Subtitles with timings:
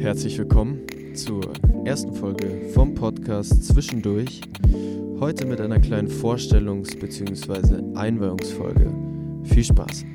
[0.00, 1.52] Herzlich willkommen zur
[1.84, 4.40] ersten Folge vom Podcast Zwischendurch.
[5.20, 7.94] Heute mit einer kleinen Vorstellungs- bzw.
[7.94, 8.90] Einweihungsfolge.
[9.44, 10.06] Viel Spaß!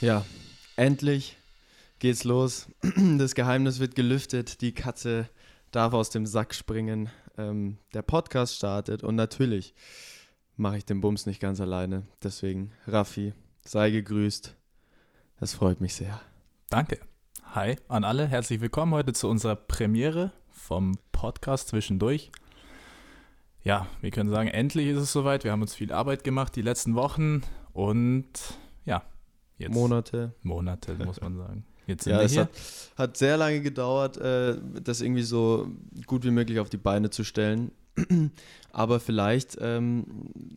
[0.00, 0.24] Ja,
[0.76, 1.36] endlich
[1.98, 2.66] geht's los.
[3.18, 4.62] Das Geheimnis wird gelüftet.
[4.62, 5.28] Die Katze
[5.74, 7.10] darf aus dem Sack springen.
[7.36, 9.74] Ähm, der Podcast startet und natürlich
[10.56, 12.06] mache ich den Bums nicht ganz alleine.
[12.22, 14.54] Deswegen, Raffi, sei gegrüßt.
[15.40, 16.20] Das freut mich sehr.
[16.70, 17.00] Danke.
[17.54, 22.30] Hi an alle, herzlich willkommen heute zu unserer Premiere vom Podcast Zwischendurch.
[23.62, 25.42] Ja, wir können sagen, endlich ist es soweit.
[25.42, 28.28] Wir haben uns viel Arbeit gemacht die letzten Wochen und
[28.84, 29.02] ja,
[29.56, 29.72] jetzt.
[29.72, 30.34] Monate.
[30.42, 31.66] Monate, muss man sagen.
[31.86, 32.42] Jetzt sind ja, wir es hier.
[32.42, 32.50] hat,
[32.96, 35.68] hat sehr lange gedauert, äh, das irgendwie so
[36.06, 37.70] gut wie möglich auf die Beine zu stellen.
[38.72, 40.04] Aber vielleicht ähm,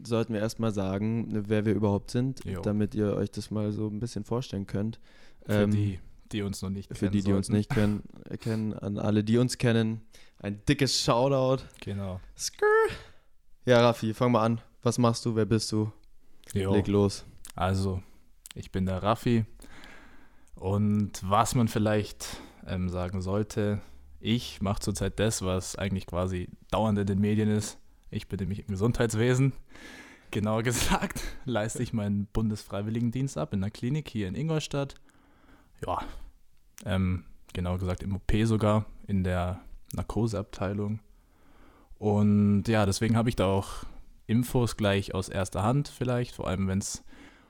[0.05, 2.61] sollten wir erstmal sagen, wer wir überhaupt sind, Jo.
[2.61, 4.99] damit ihr euch das mal so ein bisschen vorstellen könnt.
[5.45, 5.99] Für Ähm, die,
[6.31, 7.57] die uns noch nicht Für kennen die, die uns sollten.
[7.57, 8.03] nicht kennen,
[8.39, 10.01] kennen, an alle, die uns kennen,
[10.39, 11.63] ein dickes Shoutout.
[11.81, 12.19] Genau.
[12.37, 12.65] Skrr.
[13.65, 14.61] Ja, Raffi, fang mal an.
[14.81, 15.35] Was machst du?
[15.35, 15.91] Wer bist du?
[16.53, 16.73] Jo.
[16.73, 17.23] Leg los.
[17.55, 18.01] Also,
[18.55, 19.45] ich bin der Raffi
[20.59, 23.81] und was man vielleicht ähm, sagen sollte,
[24.19, 27.77] ich mache zurzeit das, was eigentlich quasi dauernd in den Medien ist.
[28.09, 29.53] Ich bin nämlich im Gesundheitswesen.
[30.31, 34.95] Genauer gesagt, leiste ich meinen Bundesfreiwilligendienst ab in einer Klinik hier in Ingolstadt.
[35.85, 35.99] Ja,
[36.85, 39.61] ähm, genauer gesagt im OP sogar, in der
[39.93, 40.99] Narkoseabteilung.
[41.99, 43.85] Und ja, deswegen habe ich da auch
[44.25, 47.03] Infos gleich aus erster Hand vielleicht, vor allem wenn es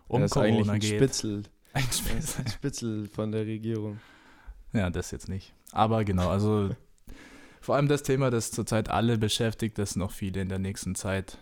[0.08, 0.96] um er ist eigentlich Corona ein geht.
[0.96, 1.44] Spitzel.
[1.74, 2.44] Ein Spitzel.
[2.46, 4.00] ein Spitzel von der Regierung.
[4.74, 5.54] Ja, das jetzt nicht.
[5.72, 6.76] Aber genau, also
[7.62, 11.38] vor allem das Thema, das zurzeit alle beschäftigt, das noch viele in der nächsten Zeit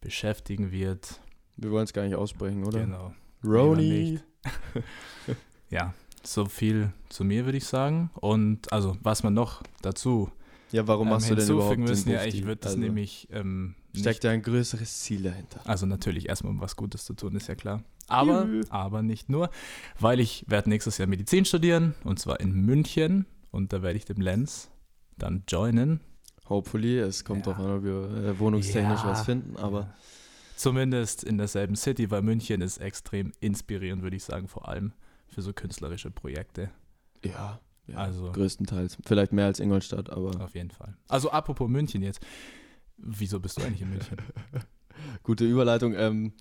[0.00, 1.20] beschäftigen wird.
[1.56, 2.80] Wir wollen es gar nicht aussprechen, oder?
[2.80, 3.14] Genau.
[3.44, 4.20] Roni.
[5.70, 5.92] Ja,
[6.22, 8.10] so viel zu mir, würde ich sagen.
[8.14, 10.30] Und also, was man noch dazu
[10.70, 12.78] Ja, warum ähm, machst du denn überhaupt hinzufügen müssen, den ja, ich würde das Also,
[12.80, 15.60] nämlich ähm, Steckt ja ein größeres Ziel dahinter.
[15.64, 17.82] Also natürlich erstmal um was Gutes zu tun, ist ja klar.
[18.08, 18.62] Aber, Juhu.
[18.70, 19.50] aber nicht nur,
[19.98, 24.04] weil ich werde nächstes Jahr Medizin studieren und zwar in München und da werde ich
[24.04, 24.70] dem Lenz
[25.16, 26.00] dann joinen.
[26.48, 27.52] Hopefully, es kommt Ja.
[27.54, 29.10] drauf an, ob wir äh, wohnungstechnisch Ja.
[29.10, 29.94] was finden, aber.
[30.56, 34.92] Zumindest in derselben City, weil München ist extrem inspirierend, würde ich sagen, vor allem
[35.26, 36.70] für so künstlerische Projekte.
[37.24, 38.98] ja, ja Also größtenteils.
[39.04, 40.96] Vielleicht mehr als Ingolstadt, aber auf jeden Fall.
[41.08, 42.20] Also apropos München jetzt.
[42.98, 44.16] Wieso bist du eigentlich in München?
[45.24, 45.94] gute Überleitung.
[45.94, 46.32] Ähm,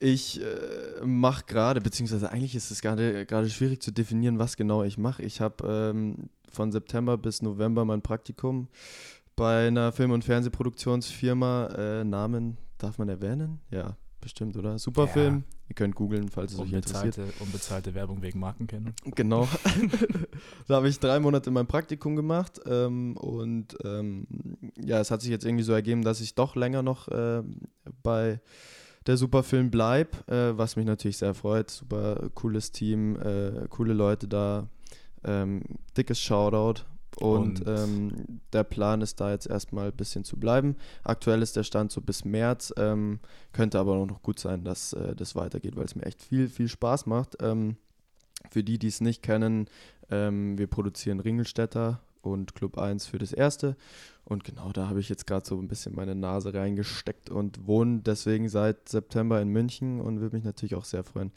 [0.00, 4.98] ich äh, mache gerade, beziehungsweise eigentlich ist es gerade schwierig zu definieren, was genau ich
[4.98, 5.22] mache.
[5.22, 8.68] Ich habe ähm, von September bis November mein Praktikum
[9.36, 11.66] bei einer Film- und Fernsehproduktionsfirma.
[11.76, 13.60] Äh, Namen darf man erwähnen?
[13.70, 14.78] Ja, bestimmt, oder?
[14.78, 15.44] Superfilm.
[15.68, 17.18] Ihr könnt googeln, falls es euch interessiert.
[17.38, 18.94] Unbezahlte, Werbung wegen Markenkennung.
[19.14, 19.46] Genau.
[20.66, 24.26] da habe ich drei Monate mein Praktikum gemacht ähm, und ähm,
[24.82, 27.60] ja, es hat sich jetzt irgendwie so ergeben, dass ich doch länger noch ähm,
[28.02, 28.40] bei
[29.06, 31.70] der Superfilm bleibe, äh, was mich natürlich sehr freut.
[31.70, 34.68] Super cooles Team, äh, coole Leute da,
[35.24, 35.62] ähm,
[35.96, 36.82] dickes Shoutout.
[37.18, 40.76] Und, Und- ähm, der Plan ist da jetzt erstmal ein bisschen zu bleiben.
[41.02, 42.72] Aktuell ist der Stand so bis März.
[42.76, 43.18] Ähm,
[43.52, 46.48] könnte aber auch noch gut sein, dass äh, das weitergeht, weil es mir echt viel,
[46.48, 47.36] viel Spaß macht.
[47.42, 47.76] Ähm,
[48.50, 49.66] für die, die es nicht kennen,
[50.10, 53.76] ähm, wir produzieren Ringelstädter und Club 1 für das erste.
[54.24, 58.00] Und genau da habe ich jetzt gerade so ein bisschen meine Nase reingesteckt und wohne
[58.00, 61.32] deswegen seit September in München und würde mich natürlich auch sehr freuen,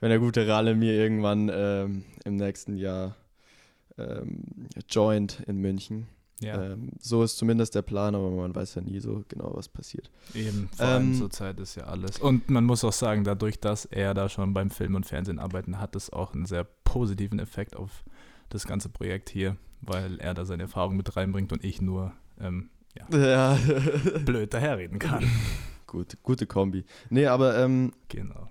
[0.00, 3.16] wenn der gute Ralle mir irgendwann ähm, im nächsten Jahr
[3.98, 6.08] ähm, joint in München.
[6.40, 9.68] Ja, Ähm, so ist zumindest der Plan, aber man weiß ja nie so genau, was
[9.68, 10.10] passiert.
[10.34, 10.68] eben.
[10.76, 12.18] Vor allem ähm, zurzeit ist ja alles.
[12.18, 15.76] Und man muss auch sagen, dadurch, dass er da schon beim Film und Fernsehen arbeitet,
[15.76, 18.04] hat es auch einen sehr positiven Effekt auf
[18.48, 19.56] das ganze Projekt hier,
[19.86, 22.70] weil er da seine Erfahrung mit reinbringt und ich nur ähm,
[23.10, 23.58] Ja,
[24.24, 25.24] blöd daherreden kann.
[25.86, 26.84] gut, gute Kombi.
[27.10, 28.48] Nee, aber ähm, genau.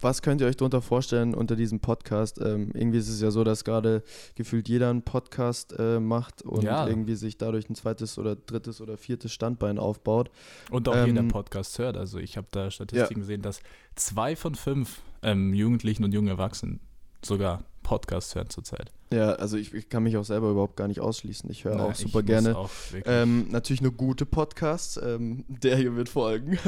[0.00, 2.40] was könnt ihr euch darunter vorstellen unter diesem Podcast?
[2.40, 4.02] Ähm, irgendwie ist es ja so, dass gerade
[4.34, 6.86] gefühlt jeder einen Podcast äh, macht und Ja.
[6.88, 10.30] irgendwie sich dadurch ein zweites oder drittes oder viertes Standbein aufbaut.
[10.70, 11.96] Und auch Ähm, jeder Podcast hört.
[11.96, 13.60] Also ich habe da Statistiken gesehen, dass
[13.94, 16.80] zwei von fünf ähm, Jugendlichen und jungen Erwachsenen
[17.24, 18.92] sogar Podcasts hören zurzeit.
[19.10, 21.50] Ja, also ich, ich kann mich auch selber überhaupt gar nicht ausschließen.
[21.50, 22.54] Ich höre auch super gerne.
[22.54, 22.68] Auch
[23.06, 25.00] Ähm, natürlich nur gute Podcasts.
[25.02, 26.58] Ähm, der hier wird folgen.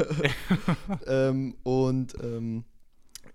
[1.05, 2.63] ähm, und ähm,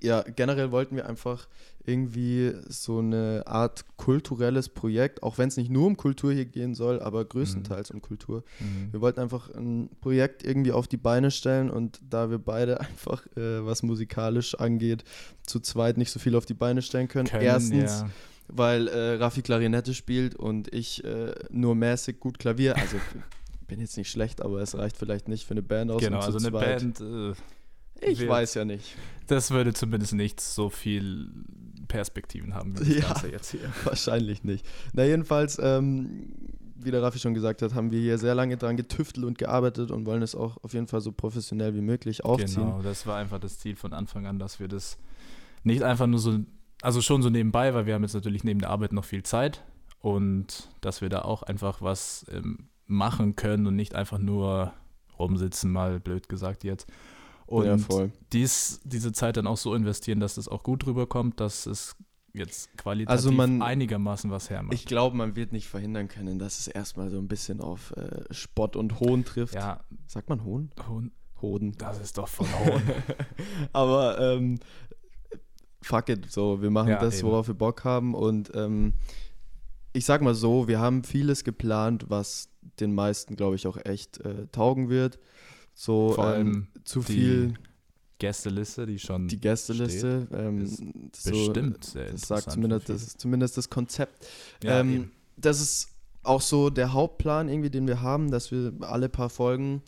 [0.07, 1.49] ja, generell wollten wir einfach
[1.85, 6.75] irgendwie so eine Art kulturelles Projekt, auch wenn es nicht nur um Kultur hier gehen
[6.75, 7.97] soll, aber größtenteils mhm.
[7.97, 8.45] um Kultur.
[8.59, 8.93] Mhm.
[8.93, 13.27] Wir wollten einfach ein Projekt irgendwie auf die Beine stellen und da wir beide einfach,
[13.37, 15.05] äh, was musikalisch angeht,
[15.45, 17.29] zu zweit nicht so viel auf die Beine stellen können.
[17.29, 18.01] können Erstens.
[18.01, 18.11] Ja
[18.49, 22.77] weil äh, Raffi Klarinette spielt und ich äh, nur mäßig gut Klavier.
[22.77, 22.97] Also
[23.67, 26.01] bin jetzt nicht schlecht, aber es reicht vielleicht nicht für eine Band aus.
[26.01, 26.97] Genau, also eine zweit.
[26.97, 27.01] Band.
[27.01, 27.35] Äh,
[28.01, 28.97] ich wird, weiß ja nicht.
[29.27, 31.31] Das würde zumindest nicht so viel
[31.89, 33.73] Perspektiven haben, wie das ja, Ganze jetzt hier.
[33.85, 34.67] Wahrscheinlich nicht.
[34.93, 36.33] Na, jedenfalls, ähm,
[36.77, 39.91] wie der Raffi schon gesagt hat, haben wir hier sehr lange dran getüftelt und gearbeitet
[39.91, 42.65] und wollen es auch auf jeden Fall so professionell wie möglich aufziehen.
[42.65, 44.99] Genau, das war einfach das Ziel von Anfang an, dass wir das
[45.65, 46.39] nicht einfach nur so,
[46.83, 49.63] also schon so nebenbei, weil wir haben jetzt natürlich neben der Arbeit noch viel Zeit
[50.01, 54.73] und dass wir da auch einfach was ähm, machen können und nicht einfach nur
[55.19, 56.87] rumsitzen, mal blöd gesagt jetzt.
[57.47, 61.67] Und ja, dies, diese Zeit dann auch so investieren, dass es auch gut rüberkommt, dass
[61.67, 61.95] es
[62.33, 64.75] jetzt qualitativ also man, einigermaßen was hermacht.
[64.75, 68.23] Ich glaube, man wird nicht verhindern können, dass es erstmal so ein bisschen auf äh,
[68.33, 69.55] Spott und Hohn trifft.
[69.55, 69.81] Ja.
[70.07, 70.71] Sagt man Hohn?
[70.89, 71.13] Hohn.
[71.41, 71.73] Hoden.
[71.79, 72.83] Das ist doch von Hohn.
[73.73, 74.59] Aber ähm,
[75.83, 77.29] fuck it, so, wir machen ja, das, eben.
[77.29, 78.95] worauf wir Bock haben und ähm,
[79.93, 82.51] ich sag mal so, wir haben vieles geplant, was
[82.81, 85.19] den meisten, glaube ich, auch echt äh, taugen wird.
[85.79, 87.55] So Vor allem ähm, zu viel.
[88.19, 89.29] Gästeliste, die schon.
[89.29, 91.85] Die Gästeliste, ähm, so, bestimmt.
[91.85, 94.27] Sehr das sagt zumindest das, ist zumindest das Konzept.
[94.65, 95.89] Ja, ähm, das ist
[96.23, 99.83] auch so der Hauptplan, irgendwie, den wir haben, dass wir alle paar Folgen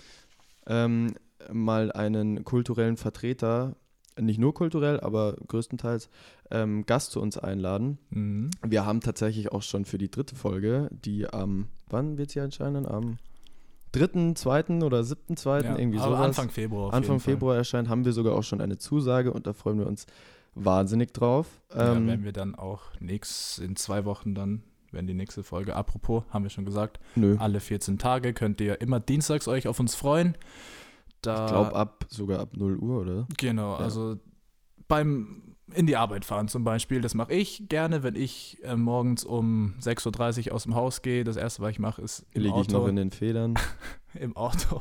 [0.67, 1.15] ähm,
[1.51, 3.75] mal einen kulturellen Vertreter
[4.21, 6.11] nicht nur kulturell, aber größtenteils
[6.51, 7.99] ähm, Gast zu uns einladen.
[8.11, 8.51] Mhm.
[8.67, 12.85] Wir haben tatsächlich auch schon für die dritte Folge, die am, wann wird sie erscheinen?
[12.85, 13.19] Am
[13.93, 16.15] dritten, zweiten oder siebten, zweiten, ja, irgendwie so.
[16.15, 16.93] Anfang Februar.
[16.93, 17.59] Anfang Februar Fall.
[17.59, 20.07] erscheint, haben wir sogar auch schon eine Zusage und da freuen wir uns
[20.55, 21.47] wahnsinnig drauf.
[21.75, 25.77] Ja, ähm, werden wir dann auch nächst, in zwei Wochen dann, wenn die nächste Folge,
[25.77, 27.37] apropos, haben wir schon gesagt, Nö.
[27.39, 30.37] alle 14 Tage könnt ihr immer dienstags euch auf uns freuen.
[31.23, 33.27] Da, ich glaube ab sogar ab 0 Uhr, oder?
[33.37, 33.79] Genau, ja.
[33.79, 34.17] also
[34.87, 39.25] beim in die Arbeit fahren zum Beispiel, das mache ich gerne, wenn ich äh, morgens
[39.25, 41.25] um 6.30 Uhr aus dem Haus gehe.
[41.25, 43.55] Das erste, was ich mache, ist im Liege ich noch in den Federn.
[44.15, 44.81] Im Auto.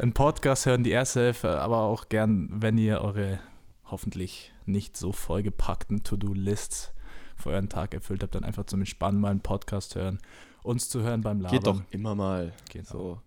[0.00, 3.40] Ein Podcast hören, die erste Hilfe, aber auch gern, wenn ihr eure
[3.84, 6.92] hoffentlich nicht so vollgepackten To-Do-Lists
[7.36, 10.20] für euren Tag erfüllt habt, dann einfach zum Entspannen mal einen Podcast hören,
[10.62, 11.58] uns zu hören beim Labern.
[11.58, 12.52] Geht doch immer mal.
[12.70, 12.84] Genau.
[12.84, 13.20] So.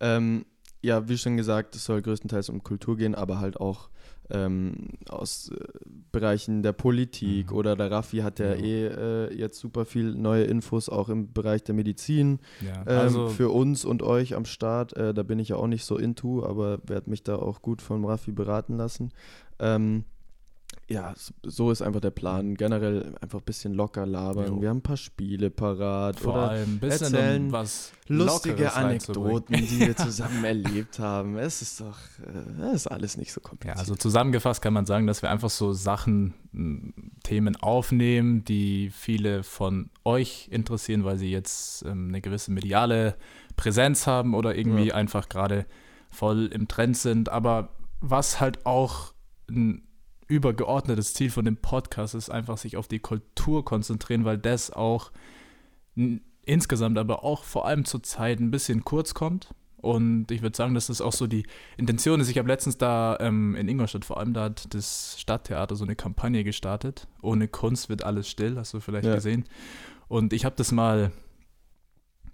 [0.00, 0.44] Ähm,
[0.82, 3.88] ja, wie schon gesagt, es soll größtenteils um Kultur gehen, aber halt auch
[4.30, 5.64] ähm, aus äh,
[6.10, 7.56] Bereichen der Politik mhm.
[7.56, 8.62] oder der Raffi hat ja, ja.
[8.62, 13.28] eh äh, jetzt super viel neue Infos auch im Bereich der Medizin ja, ähm, also
[13.28, 14.96] für uns und euch am Start.
[14.96, 17.82] Äh, da bin ich ja auch nicht so into, aber werde mich da auch gut
[17.82, 19.12] von Raffi beraten lassen.
[19.58, 20.04] Ähm,
[20.92, 22.54] ja, so ist einfach der Plan.
[22.54, 24.46] Generell einfach ein bisschen locker labern.
[24.46, 24.60] Jo.
[24.60, 26.20] Wir haben ein paar Spiele parat.
[26.20, 31.38] Vor oder allem ein bisschen erzählen was lustige Anekdoten, die wir zusammen erlebt haben.
[31.38, 33.76] Es ist doch, äh, es ist alles nicht so kompliziert.
[33.76, 36.34] Ja, also zusammengefasst kann man sagen, dass wir einfach so Sachen,
[37.22, 43.16] Themen aufnehmen, die viele von euch interessieren, weil sie jetzt ähm, eine gewisse mediale
[43.56, 44.94] Präsenz haben oder irgendwie ja.
[44.94, 45.64] einfach gerade
[46.10, 47.30] voll im Trend sind.
[47.30, 49.14] Aber was halt auch
[49.48, 49.82] ein
[50.32, 55.12] übergeordnetes Ziel von dem Podcast ist einfach sich auf die Kultur konzentrieren, weil das auch
[56.44, 59.54] insgesamt, aber auch vor allem zur Zeit ein bisschen kurz kommt.
[59.76, 61.44] Und ich würde sagen, dass das auch so die
[61.76, 62.30] Intention ist.
[62.30, 65.96] Ich habe letztens da ähm, in Ingolstadt vor allem, da hat das Stadttheater so eine
[65.96, 67.08] Kampagne gestartet.
[67.20, 69.14] Ohne Kunst wird alles still, hast du vielleicht ja.
[69.14, 69.44] gesehen.
[70.06, 71.10] Und ich habe das mal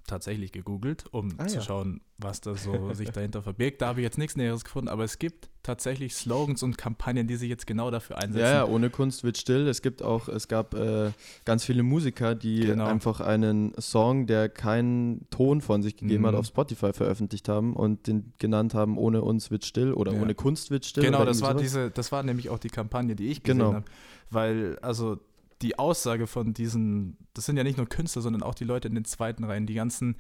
[0.09, 1.63] tatsächlich gegoogelt, um ah, zu ja.
[1.63, 3.81] schauen, was da so sich dahinter verbirgt.
[3.81, 7.37] Da habe ich jetzt nichts Näheres gefunden, aber es gibt tatsächlich Slogans und Kampagnen, die
[7.37, 8.41] sich jetzt genau dafür einsetzen.
[8.41, 9.69] Ja, ja ohne Kunst wird still.
[9.69, 11.13] Es gibt auch, es gab äh,
[11.45, 12.87] ganz viele Musiker, die genau.
[12.87, 16.29] einfach einen Song, der keinen Ton von sich gegeben mhm.
[16.29, 20.23] hat, auf Spotify veröffentlicht haben und den genannt haben, ohne uns wird still oder ja.
[20.23, 21.05] ohne Kunst wird still.
[21.05, 21.63] Genau, das war sowas.
[21.63, 23.75] diese, das war nämlich auch die Kampagne, die ich gesehen genau.
[23.75, 23.85] habe.
[24.31, 25.19] Weil, also
[25.63, 28.95] die Aussage von diesen, das sind ja nicht nur Künstler, sondern auch die Leute in
[28.95, 30.17] den zweiten Reihen, die ganzen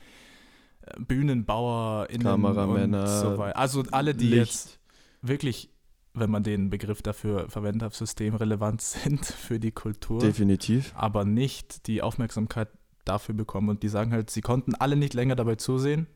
[0.83, 3.57] äh, BühnenbauerInnen Kameramänner, und so weiter.
[3.57, 4.41] Also alle, die Licht.
[4.41, 4.81] jetzt
[5.23, 5.71] wirklich,
[6.15, 10.21] wenn man den Begriff dafür verwendet hat, systemrelevant sind für die Kultur.
[10.21, 10.93] Definitiv.
[10.97, 12.69] Aber nicht die Aufmerksamkeit
[13.05, 13.69] dafür bekommen.
[13.69, 16.07] Und die sagen halt, sie konnten alle nicht länger dabei zusehen,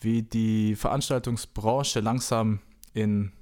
[0.00, 2.60] wie die Veranstaltungsbranche langsam
[2.92, 3.32] in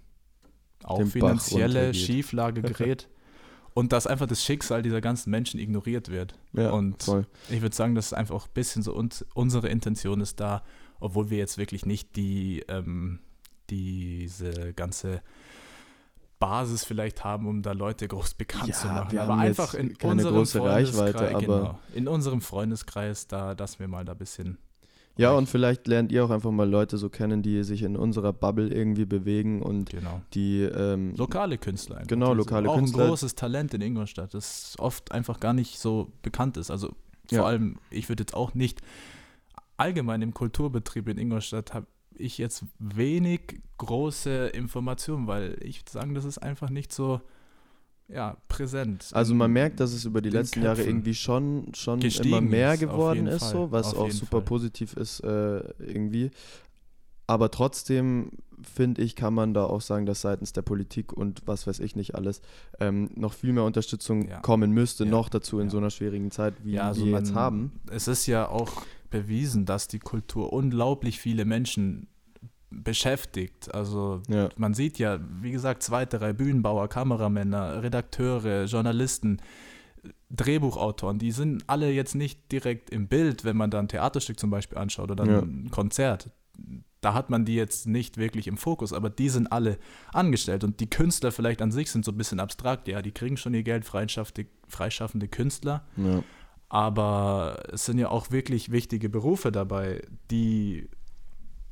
[0.84, 3.08] auch Den finanzielle Schieflage gerät
[3.76, 6.34] und dass einfach das Schicksal dieser ganzen Menschen ignoriert wird.
[6.54, 7.26] Ja, und voll.
[7.50, 10.62] ich würde sagen, dass es einfach auch ein bisschen so uns, unsere Intention ist da,
[10.98, 13.18] obwohl wir jetzt wirklich nicht die, ähm,
[13.68, 15.20] diese ganze
[16.38, 19.18] Basis vielleicht haben, um da Leute groß bekannt Ja, zu machen.
[19.18, 23.78] aber einfach in keine unserem große Reichweite, Freundeskreis- aber- genau, in unserem Freundeskreis, da, dass
[23.78, 24.58] wir mal da ein bisschen
[25.16, 28.32] Ja, und vielleicht lernt ihr auch einfach mal Leute so kennen, die sich in unserer
[28.32, 30.20] Bubble irgendwie bewegen und genau.
[30.34, 31.96] die ähm, Lokale Künstler.
[31.96, 32.08] Einfach.
[32.08, 33.04] Genau, lokale auch Künstler.
[33.04, 36.70] ein großes Talent in Ingolstadt, das oft einfach gar nicht so bekannt ist.
[36.70, 36.88] Also
[37.28, 37.44] vor Ja.
[37.44, 38.82] allem, ich würde jetzt auch nicht
[39.78, 41.86] allgemein im Kulturbetrieb in Ingolstadt habe
[42.18, 47.20] ich jetzt wenig große Informationen, weil ich würde sagen, das ist einfach nicht so
[48.08, 49.08] ja, präsent.
[49.12, 52.74] Also man merkt, dass es über die letzten Jahre Köpfen irgendwie schon, schon immer mehr
[52.74, 54.42] ist, geworden ist, Fall, so, was auf auch super Fall.
[54.46, 56.30] positiv ist äh, irgendwie.
[57.26, 58.30] Aber trotzdem
[58.62, 61.96] finde ich, kann man da auch sagen, dass seitens der Politik und was weiß ich
[61.96, 62.40] nicht alles
[62.78, 64.40] ähm, noch viel mehr Unterstützung Ja.
[64.40, 65.10] kommen müsste, Ja.
[65.10, 65.70] noch dazu in Ja.
[65.72, 67.72] so einer schwierigen Zeit, wie also wir man, jetzt haben.
[67.90, 72.06] Es ist ja auch bewiesen, dass die Kultur unglaublich viele Menschen
[72.70, 73.72] beschäftigt.
[73.74, 74.48] Also Ja.
[74.56, 79.38] man sieht ja, wie gesagt, zweite Reihe Bühnenbauer, Kameramänner, Redakteure, Journalisten,
[80.30, 84.50] Drehbuchautoren, die sind alle jetzt nicht direkt im Bild, wenn man da ein Theaterstück zum
[84.50, 85.38] Beispiel anschaut oder Ja.
[85.40, 86.30] ein Konzert.
[87.00, 89.78] Da hat man die jetzt nicht wirklich im Fokus, aber die sind alle
[90.12, 92.88] angestellt und die Künstler vielleicht an sich sind so ein bisschen abstrakt.
[92.88, 96.22] Ja, die kriegen schon ihr Geld, freischaffende, freischaffende Künstler, Ja.
[96.68, 100.88] aber es sind ja auch wirklich wichtige Berufe dabei, die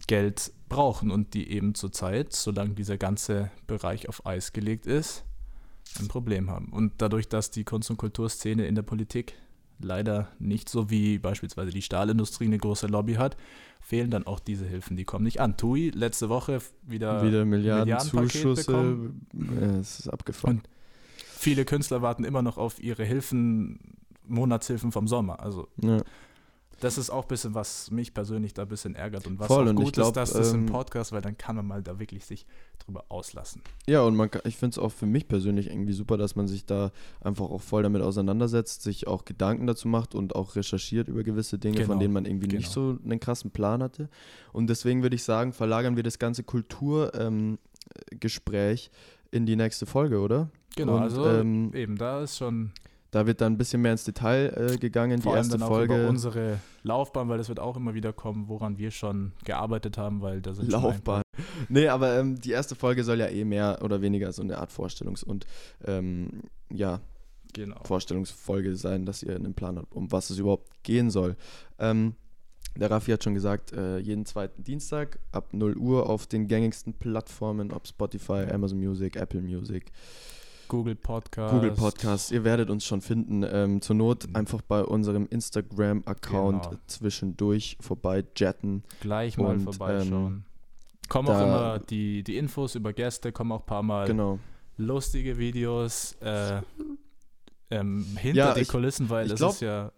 [0.06, 5.24] Geld brauchen und die eben zurzeit, solange dieser ganze Bereich auf Eis gelegt ist,
[6.00, 6.68] ein Problem haben.
[6.70, 9.34] Und dadurch, dass die Kunst- und Kulturszene in der Politik
[9.80, 13.36] leider nicht so wie beispielsweise die Stahlindustrie eine große Lobby hat,
[13.80, 15.56] fehlen dann auch diese Hilfen, die kommen nicht an.
[15.56, 19.10] TUI letzte Woche wieder, Wieder Milliarden Milliardenpaket Zuschüsse.
[19.32, 20.58] Ja, es ist abgefahren.
[20.58, 20.68] Und
[21.16, 23.78] viele Künstler warten immer noch auf ihre Hilfen,
[24.26, 25.40] Monatshilfen vom Sommer.
[25.40, 26.00] Also ja.
[26.84, 29.66] Das ist auch ein bisschen, was mich persönlich da ein bisschen ärgert und was Voll,
[29.68, 31.98] auch gut glaub, ist, dass das im ähm, Podcast, weil dann kann man mal da
[31.98, 32.44] wirklich sich
[32.78, 33.62] drüber auslassen.
[33.86, 36.66] Ja, und man ich finde es auch für mich persönlich irgendwie super, dass man sich
[36.66, 41.22] da einfach auch voll damit auseinandersetzt, sich auch Gedanken dazu macht und auch recherchiert über
[41.22, 42.92] gewisse Dinge, Genau, von denen man irgendwie nicht genau.
[42.92, 44.10] so einen krassen Plan hatte.
[44.52, 48.98] Und deswegen würde ich sagen, verlagern wir das ganze Kulturgespräch ähm,
[49.30, 50.50] in die nächste Folge, oder?
[50.76, 52.72] Genau, und, also ähm, eben, da ist schon
[53.14, 55.22] Da wird dann ein bisschen mehr ins Detail äh, gegangen.
[55.22, 56.08] vor die erste auch über Folge.
[56.08, 60.40] unsere Laufbahn, weil das wird auch immer wieder kommen, woran wir schon gearbeitet haben, weil
[60.42, 61.22] da sind Laufbahn.
[61.68, 64.72] Nee, aber ähm, die erste Folge soll ja eh mehr oder weniger so eine Art
[64.72, 65.46] Vorstellungs- und
[65.84, 66.42] ähm,
[66.72, 67.00] ja,
[67.52, 67.76] Genau.
[67.84, 71.36] Vorstellungsfolge sein, dass ihr einen Plan habt, um was es überhaupt gehen soll.
[71.78, 72.16] Ähm,
[72.76, 76.94] der Raffi hat schon gesagt, äh, jeden zweiten Dienstag ab 0 Uhr auf den gängigsten
[76.94, 79.92] Plattformen, ob Spotify, Amazon Music, Apple Music,
[80.68, 81.52] Google Podcast.
[81.54, 82.30] Google Podcasts.
[82.30, 83.44] Ihr werdet uns schon finden.
[83.48, 84.36] Ähm, zur Not Mhm.
[84.36, 86.76] einfach bei unserem Instagram-Account Genau.
[86.86, 88.82] zwischendurch vorbei jetten.
[89.00, 90.44] Gleich mal Und, vorbeischauen.
[91.08, 94.38] kommen auch immer die, die Infos über Gäste, kommen auch ein paar Mal Genau.
[94.76, 96.60] lustige Videos äh,
[97.70, 99.92] ähm, hinter Ja, die ich- Kulissen, weil es ist ja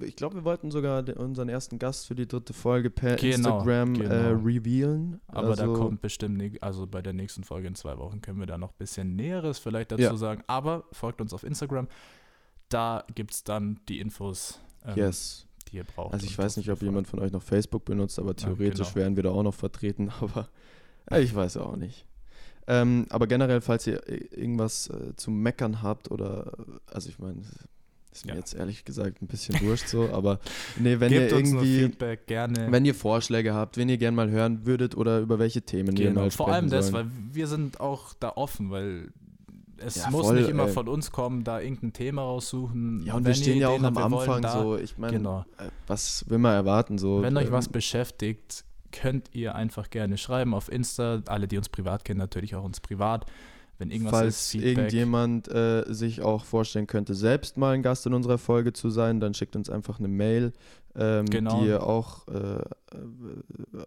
[0.00, 3.34] Ich glaube, wir wollten sogar den, unseren ersten Gast für die dritte Folge per Genau,
[3.34, 4.40] Instagram Äh, genau.
[4.44, 5.20] revealen.
[5.26, 8.38] Aber da Also- kommt bestimmt, nicht, also bei der nächsten Folge in zwei Wochen können
[8.38, 10.16] wir da noch ein bisschen Näheres vielleicht dazu Ja.
[10.16, 10.44] sagen.
[10.46, 11.88] Aber folgt uns auf Instagram.
[12.68, 15.46] Da gibt es dann die Infos, ähm, Yes.
[15.68, 16.12] die ihr braucht.
[16.14, 18.94] Also ich weiß nicht, ob jemand von euch noch Facebook benutzt, aber theoretisch genau.
[18.96, 20.48] wären wir da auch noch vertreten, aber
[21.10, 22.04] äh, ich weiß auch nicht.
[22.68, 24.00] Ähm, aber generell, falls ihr
[24.36, 26.52] irgendwas äh, zu meckern habt oder,
[26.86, 27.42] also ich meine,
[28.12, 28.38] ist mir Ja.
[28.38, 30.40] jetzt ehrlich gesagt ein bisschen wurscht so, aber
[30.76, 32.66] nee, wenn Gebt ihr irgendwie, Feedback gerne.
[32.72, 36.08] wenn ihr Vorschläge habt, wenn ihr gerne mal hören würdet oder über welche Themen wir
[36.08, 36.22] genau.
[36.22, 37.06] mal Vor sprechen allem das, sollen.
[37.06, 39.10] weil wir sind auch da offen, weil
[39.78, 40.72] es Ja, muss voll, nicht immer ey.
[40.72, 43.04] von uns kommen, da irgendein Thema raussuchen.
[43.04, 44.96] ja, und Wenn wir stehen ja auch Ideen am wir wollen Anfang da, so, ich
[44.96, 45.44] meine, Genau.
[45.58, 47.20] äh, was will man erwarten so?
[47.22, 51.22] Wenn euch ähm, was beschäftigt, könnt ihr einfach gerne schreiben auf Insta.
[51.26, 53.26] Alle, die uns privat kennen, natürlich auch uns privat.
[53.78, 54.76] Wenn irgendwas Falls ist, Feedback.
[54.78, 59.20] irgendjemand äh, sich auch vorstellen könnte, selbst mal ein Gast in unserer Folge zu sein,
[59.20, 60.54] dann schickt uns einfach eine Mail,
[60.94, 61.60] ähm, Genau.
[61.60, 62.62] die ihr auch äh,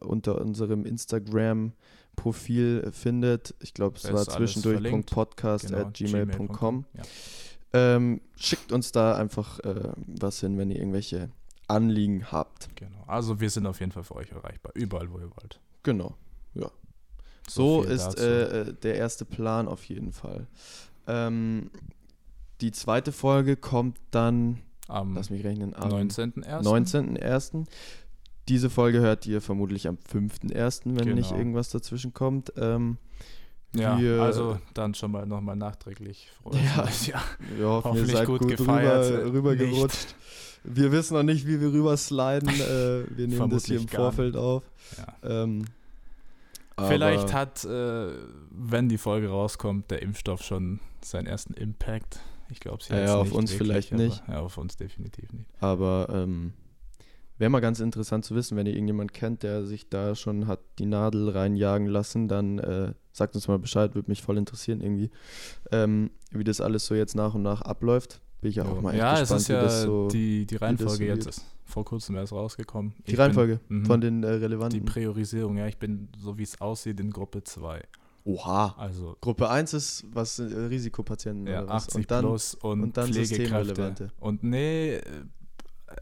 [0.01, 3.55] unter unserem Instagram-Profil findet.
[3.61, 5.09] Ich glaube, es war ist alles verlinkt.
[5.09, 5.91] zwischendurch.podcast Genau.
[6.93, 7.03] Ja.
[7.71, 11.29] Ähm, schickt uns da einfach äh, was hin, wenn ihr irgendwelche
[11.69, 12.69] Anliegen habt.
[12.75, 13.03] Genau.
[13.07, 15.59] Also wir sind auf jeden Fall für euch erreichbar, überall, wo ihr wollt.
[15.83, 16.15] Genau,
[16.55, 16.69] ja.
[17.47, 20.47] So, viel ist äh, äh, der erste Plan auf jeden Fall.
[21.07, 21.71] Ähm,
[22.61, 26.61] die zweite Folge kommt dann, Am lass mich rechnen, am 19.01.
[26.63, 27.65] 19.01.
[28.47, 31.37] Diese Folge hört ihr vermutlich am 5.01., wenn nicht Genau.
[31.39, 32.51] irgendwas dazwischen kommt.
[32.57, 32.97] Ähm,
[33.73, 36.29] Ja, wir- also dann schon mal nochmal nachträglich.
[36.41, 36.57] frohes
[37.07, 37.21] Ja.
[37.21, 40.15] Hoffen, ihr Hoffentlich seid gut gut, gefeiert, rüber, rübergerutscht.
[40.63, 42.49] Wir wissen noch nicht, wie wir rübersliden.
[42.59, 44.63] äh, wir nehmen das hier im Vermutlich Vorfeld auf.
[44.97, 45.45] Ja.
[45.45, 45.65] Ähm,
[46.87, 48.07] Vielleicht hat, äh,
[48.51, 52.19] wenn die Folge rauskommt, der Impfstoff schon seinen ersten Impact.
[52.49, 54.23] Ich glaube, sie Ja, hat's ja, auf nicht uns wirklich, vielleicht aber- nicht.
[54.27, 55.49] Ja, auf uns definitiv nicht.
[55.59, 56.53] Aber ähm,
[57.37, 60.59] wäre mal ganz interessant zu wissen, wenn ihr irgendjemand kennt, der sich da schon hat
[60.79, 65.11] die Nadel reinjagen lassen, dann äh, sagt uns mal Bescheid, würde mich voll interessieren irgendwie,
[65.71, 68.21] ähm, wie das alles so jetzt nach und nach abläuft.
[68.41, 70.07] Bin ich ja auch mal echt ja, es gespannt, ist wie ja so.
[70.07, 72.93] die, die Reihenfolge so jetzt ist vor kurzem erst rausgekommen.
[73.05, 74.85] die Ich Reihenfolge bin, mhm, von den äh, die relevanten.
[74.85, 77.81] Priorisierung, ja, ich bin, so wie es aussieht, in Gruppe 2.
[78.25, 78.75] Oha.
[78.77, 81.83] Also Gruppe 1 ist was äh, Risikopatienten ja, oder was?
[81.87, 84.11] 80 und dann plus und, und dann Pflegekräfte.
[84.19, 85.01] Und nee, äh,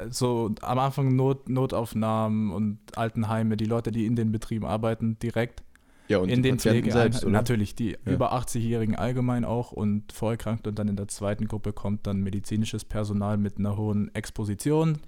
[0.10, 5.64] so am Anfang Not, Notaufnahmen und Altenheime, die Leute, die in den Betrieben arbeiten, direkt
[6.08, 7.32] ja, und in den Pflegeeinheiten.
[7.32, 8.12] Natürlich, die Ja.
[8.14, 10.70] über 80-Jährigen allgemein auch und Vorerkrankte.
[10.70, 15.00] Und dann in der zweiten Gruppe kommt dann medizinisches Personal mit einer hohen Exposition,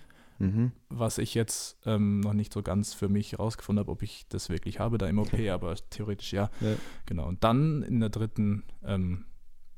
[0.42, 0.72] Mhm.
[0.88, 4.48] was ich jetzt ähm, noch nicht so ganz für mich herausgefunden habe, ob ich das
[4.50, 6.50] wirklich habe da im OP, aber theoretisch ja.
[6.62, 6.76] Ja.
[7.08, 7.28] Genau.
[7.28, 9.26] Und dann in der dritten ähm,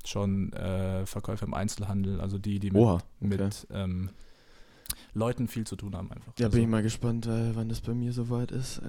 [0.04, 2.94] schon äh, Verkäufer im Einzelhandel, also die, die mit, Oha.
[2.94, 3.04] Okay.
[3.20, 4.10] mit ähm,
[5.14, 6.32] Leuten viel zu tun haben einfach.
[6.38, 8.78] Ja, also, bin ich mal gespannt, äh, wann das bei mir soweit ist.
[8.78, 8.82] Äh,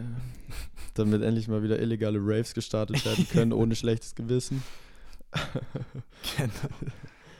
[0.93, 4.63] damit endlich mal wieder illegale Raves gestartet werden können, ohne schlechtes Gewissen.
[6.37, 6.51] Genau.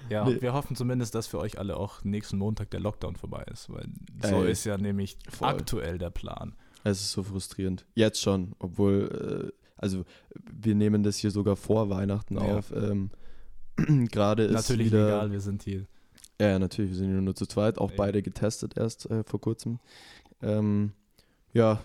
[0.09, 0.33] Ja, Nee.
[0.35, 3.69] und wir hoffen zumindest, dass für euch alle auch nächsten Montag der Lockdown vorbei ist,
[3.69, 3.87] weil
[4.21, 5.47] so Ey, ist ja nämlich voll.
[5.47, 6.55] aktuell der Plan.
[6.83, 7.85] Es ist so frustrierend.
[7.95, 10.03] Jetzt schon, obwohl, äh, also
[10.51, 12.41] wir nehmen das hier sogar vor Weihnachten Ja.
[12.41, 12.71] auf.
[12.75, 13.11] Ähm,
[14.11, 15.85] Gerade ist Natürlich wieder, legal, wir sind hier.
[16.41, 17.97] Ja, ja, natürlich, wir sind ja nur zu zweit, auch Ey.
[17.97, 19.79] beide getestet erst äh, vor kurzem.
[20.41, 20.93] Ähm,
[21.53, 21.81] ja,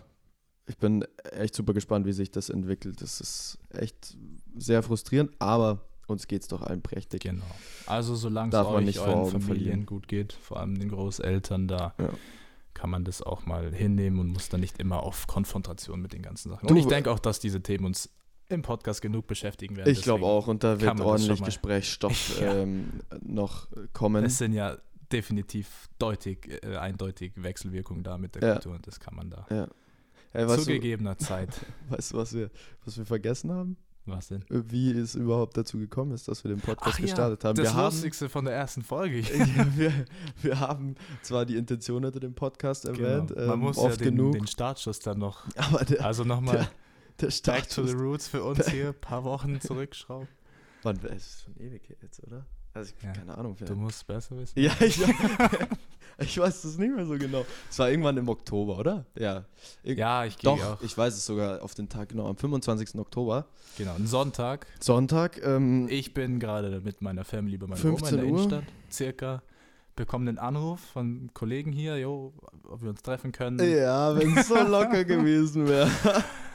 [0.67, 3.01] ich bin echt super gespannt, wie sich das entwickelt.
[3.03, 4.17] Das ist echt
[4.57, 7.23] sehr frustrierend, aber uns geht es doch allen prächtig.
[7.23, 7.45] Genau.
[7.87, 9.87] Also solange es euch, nicht euren Familien verlieren.
[9.87, 12.11] gut geht, vor allem den Großeltern, da Ja.
[12.75, 16.23] kann man das auch mal hinnehmen und muss dann nicht immer auf Konfrontation mit den
[16.23, 16.67] ganzen Sachen.
[16.67, 18.09] Du, und ich denke auch, dass diese Themen uns
[18.49, 19.91] im Podcast genug beschäftigen werden.
[19.91, 22.55] Ich glaube auch, und da wird das ordentlich Gesprächsstoff Ja.
[22.55, 24.25] ähm, noch kommen.
[24.25, 24.77] Es sind ja
[25.13, 28.53] definitiv deutlich, äh, eindeutig Wechselwirkungen da mit der Ja.
[28.55, 29.69] Kultur und das kann man da ja.
[30.33, 31.49] Weißt, zu du, Zeit.
[31.89, 32.51] weißt du, was wir,
[32.85, 33.77] was wir vergessen haben?
[34.05, 34.45] Was denn?
[34.49, 37.57] Wie es überhaupt dazu gekommen ist, dass wir den Podcast Ach ja, gestartet haben.
[37.57, 39.21] Das wir haben Lustigste von der ersten Folge.
[39.21, 39.93] ja, wir,
[40.41, 43.47] wir haben zwar die Intention hinter dem Podcast erwähnt, Genau.
[43.47, 45.45] Man ähm, muss oft ja den, genug, den Startschuss dann noch.
[45.57, 46.69] aber der, Also nochmal
[47.21, 50.29] der, der back to the roots für uns hier, ein paar Wochen zurückschrauben.
[50.83, 52.47] wann, es ist schon ewig jetzt, oder?
[52.75, 53.13] Also ich Ja.
[53.13, 53.57] keine Ahnung.
[53.65, 54.59] Du musst besser wissen.
[54.61, 55.01] Ja, ich,
[56.19, 57.45] ich weiß das nicht mehr so genau.
[57.71, 59.07] Es war irgendwann im Oktober, oder?
[59.19, 59.45] Ja.
[59.83, 60.83] Ir- Ja, ich gehe Doch, auch.
[60.83, 62.95] ich weiß es sogar auf den Tag, genau, am 25.
[62.97, 63.47] Oktober.
[63.79, 64.67] Genau, ein Sonntag.
[64.81, 65.41] Sonntag.
[65.45, 68.39] Ähm, Ich bin gerade mit meiner Family bei meiner 15 Oma in der Uhr.
[68.39, 69.43] Innenstadt, circa.
[69.97, 72.33] Bekommen einen Anruf von Kollegen hier, jo,
[72.69, 73.59] ob wir uns treffen können.
[73.69, 75.91] ja, wenn es so locker gewesen wäre.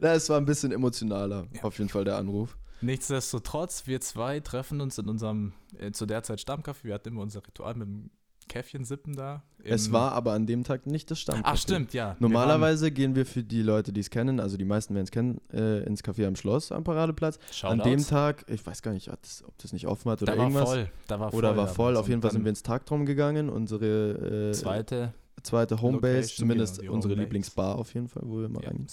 [0.00, 1.62] Es war ein bisschen emotionaler, Ja.
[1.64, 2.56] auf jeden Fall der Anruf.
[2.80, 6.88] Nichtsdestotrotz, wir zwei treffen uns in unserem, äh, zu der Zeit Stammkaffee.
[6.88, 8.10] Wir hatten immer unser Ritual mit dem
[8.48, 9.44] Käffchen sippen da.
[9.62, 11.42] Es war aber an dem Tag nicht das Stammcafé.
[11.44, 12.16] Ach, stimmt, ja.
[12.18, 15.10] Wir Normalerweise gehen wir für die Leute, die es kennen, also die meisten werden es
[15.12, 17.38] kennen, äh, ins Café am Schloss am Paradeplatz.
[17.62, 18.08] waren, An dem Shoutouts.
[18.08, 19.18] Tag, ich weiß gar nicht, ob
[19.58, 20.68] das, nicht offen hat oder da war irgendwas.
[20.68, 20.90] voll.
[21.06, 21.96] Da war voll Oder war voll.
[21.96, 25.14] Auf jeden Fall sind wir ins Tagtraum gegangen, unsere äh, Zweite.
[25.44, 27.24] zweite Homebase, Location, zumindest genau, unsere Homebase.
[27.24, 28.88] Lieblingsbar auf jeden Fall, wo wir mal Ja, reingehen.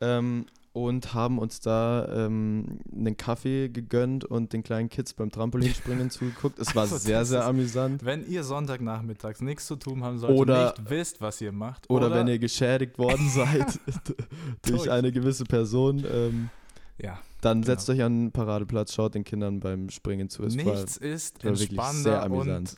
[0.00, 6.08] Ähm, und haben uns da ähm, einen Kaffee gegönnt und den kleinen Kids beim Trampolinspringen
[6.10, 6.58] zugeguckt.
[6.60, 8.04] Es war Also sehr, sehr ist- amüsant.
[8.04, 11.90] Wenn ihr Sonntagnachmittags nichts zu tun haben solltet, Oder- nicht wisst, was ihr macht.
[11.90, 13.80] Oder, wenn ihr geschädigt worden seid
[14.62, 16.50] durch eine gewisse Person, ähm,
[16.98, 17.66] Ja, dann Genau.
[17.74, 20.44] setzt euch an den Paradeplatz, schaut den Kindern beim Springen zu.
[20.44, 22.76] Es war, nichts ist war wirklich sehr entspannender und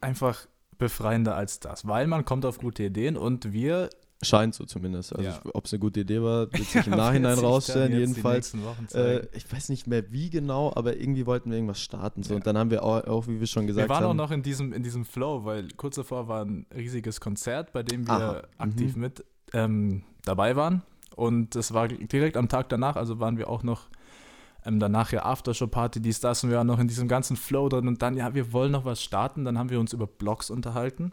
[0.00, 0.46] einfach
[0.78, 3.90] befreiender als das, weil man kommt auf gute Ideen und wir
[4.22, 5.14] scheint so zumindest.
[5.14, 5.40] Also Ja.
[5.54, 7.92] ob es eine gute Idee war, wird sich im Nachhinein rausstellen.
[7.92, 8.54] Jedenfalls
[8.94, 12.22] Äh, ich weiß nicht mehr wie genau, aber irgendwie wollten wir irgendwas starten.
[12.22, 12.30] So.
[12.30, 12.36] Ja.
[12.36, 14.30] Und dann haben wir auch, auch wie wir schon gesagt wir waren auch haben, noch
[14.30, 18.12] in diesem, in diesem Flow, weil kurz davor war ein riesiges Konzert, bei dem wir
[18.12, 19.00] Aha, aktiv mhm.
[19.00, 20.82] mit ähm, dabei waren.
[21.16, 23.88] Und es war direkt am Tag danach, also waren wir auch noch
[24.64, 27.88] ähm, danach ja Aftershow-Party, dies, das, und wir waren noch in diesem ganzen Flow drin.
[27.88, 29.44] Und dann, ja, wir wollen noch was starten.
[29.44, 31.12] Dann haben wir uns über Blogs unterhalten.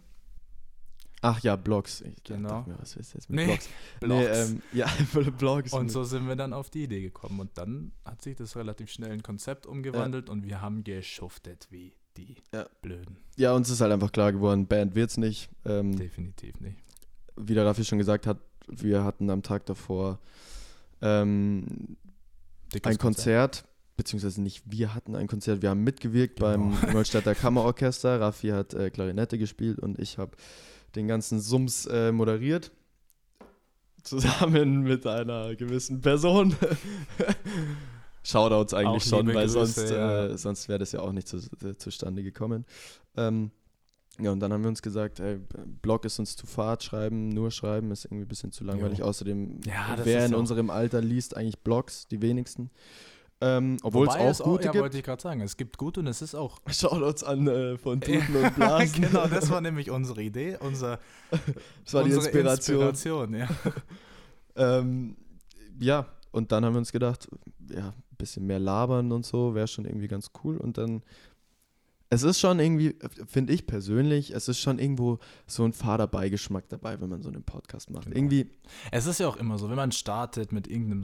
[1.22, 2.02] Ach ja, Blogs.
[2.02, 2.64] Ich Genau.
[2.68, 3.70] mir, was ist jetzt mit Nee, Blogs?
[4.00, 4.50] Blogs.
[4.50, 4.88] Nee, ähm, ja,
[5.38, 5.74] Blogs.
[5.74, 7.40] Und so sind wir dann auf die Idee gekommen.
[7.40, 11.94] Und dann hat sich das relativ schnell in Konzept umgewandelt und wir haben geschuftet wie
[12.18, 12.66] die Ja.
[12.82, 13.18] Blöden.
[13.36, 15.50] ja, uns ist halt einfach klar geworden, Band wird's nicht.
[15.66, 16.78] Ähm, Definitiv nicht.
[17.36, 20.20] wie der Raffi schon gesagt hat, wir hatten am Tag davor
[21.02, 21.96] ähm,
[22.84, 23.64] ein Konzert,
[23.96, 26.50] beziehungsweise nicht wir hatten ein Konzert, wir haben mitgewirkt Genau.
[26.72, 28.20] beim Ingolstädter Kammerorchester.
[28.20, 30.32] Raffi hat äh, Klarinette gespielt und ich habe
[30.96, 32.72] den ganzen Sums äh, moderiert.
[34.04, 36.56] zusammen mit einer gewissen Person.
[38.24, 40.26] Shoutouts eigentlich Auch schon, weil Grüße, sonst, ja.
[40.26, 42.66] äh, sonst wäre das ja auch nicht zu, äh, zustande gekommen.
[43.16, 43.52] Ähm,
[44.20, 45.40] ja, und dann haben wir uns gesagt, ey,
[45.82, 49.00] Blog ist uns zu fad, schreiben, nur schreiben ist irgendwie ein bisschen zu langweilig.
[49.00, 49.06] Jo.
[49.06, 52.70] Außerdem, Ja, das wer in unserem Alter liest eigentlich Blogs, die wenigsten.
[53.40, 54.82] Ähm, obwohl Wobei es auch gute ja, gibt.
[54.82, 55.42] wollte ich gerade sagen.
[55.42, 56.60] Es gibt gute und es ist auch.
[56.68, 59.02] Shoutouts an äh, von Tuten Ja, und Blasen.
[59.02, 61.00] genau, das war nämlich unsere Idee, unser,
[61.86, 62.88] das war die Inspiration.
[62.90, 63.48] Inspiration, ja.
[64.56, 65.16] Ähm,
[65.80, 67.28] ja, und dann haben wir uns gedacht,
[67.70, 70.58] ja, ein bisschen mehr labern und so wäre schon irgendwie ganz cool.
[70.58, 71.04] Und dann,
[72.10, 72.96] es ist schon irgendwie,
[73.28, 77.30] finde ich persönlich, es ist schon irgendwo so ein fader Beigeschmack dabei, wenn man so
[77.30, 78.06] einen Podcast macht.
[78.06, 78.16] Genau.
[78.18, 78.50] Irgendwie,
[78.92, 81.04] Es ist ja auch immer so, wenn man startet mit irgendeinem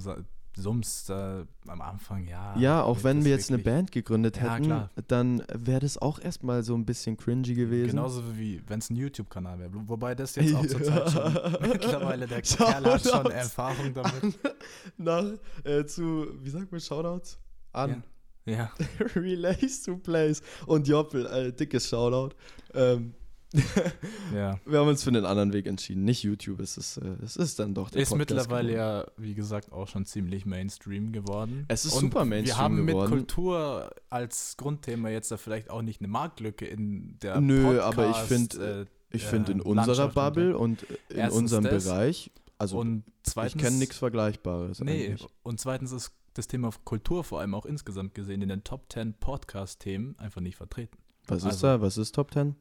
[0.55, 2.55] Sums da am Anfang, ja.
[2.57, 4.89] ja, auch wenn wir jetzt eine Band gegründet Ja, hätten, klar.
[5.07, 7.91] dann wäre das auch erstmal so ein bisschen cringy gewesen.
[7.91, 9.71] Genauso wie wenn es ein YouTube-Kanal wäre.
[9.73, 11.57] Wobei das jetzt auch zur Zeit schon Ja.
[11.61, 12.41] mittlerweile der.
[12.41, 14.39] Kerl hat schon Erfahrung damit.
[14.97, 15.25] Nach,
[15.63, 17.39] äh, zu, wie sagt man, Shoutouts?
[17.71, 18.03] An.
[18.45, 18.71] Ja.
[19.15, 20.41] Relays to Plays.
[20.67, 22.35] Und Joppel, äh, dickes Shoutout.
[22.73, 23.13] Ähm,
[24.33, 24.59] ja.
[24.65, 26.03] wir haben uns für einen anderen Weg entschieden.
[26.03, 29.05] Nicht YouTube, es ist, äh, es ist dann doch der Ist Podcast mittlerweile geworden.
[29.07, 31.65] ja, wie gesagt, auch schon ziemlich Mainstream geworden.
[31.67, 33.09] Es ist Und super Wir Mainstream haben geworden.
[33.09, 38.05] mit Kultur als Grundthema jetzt da vielleicht auch nicht eine Marktlücke in der Nö, aber
[38.07, 41.83] ich Podcast, find, äh, Ich finde in unserer Bubble und in unserem das.
[41.85, 45.27] Bereich, also und ich zweitens, kenne nichts Vergleichbares Nee, eigentlich.
[45.43, 49.13] und zweitens ist das Thema Kultur vor allem auch insgesamt gesehen in den Top 10
[49.19, 50.97] Podcast-Themen einfach nicht vertreten.
[51.27, 51.81] Was ist also- da?
[51.81, 52.55] Was ist Top 10?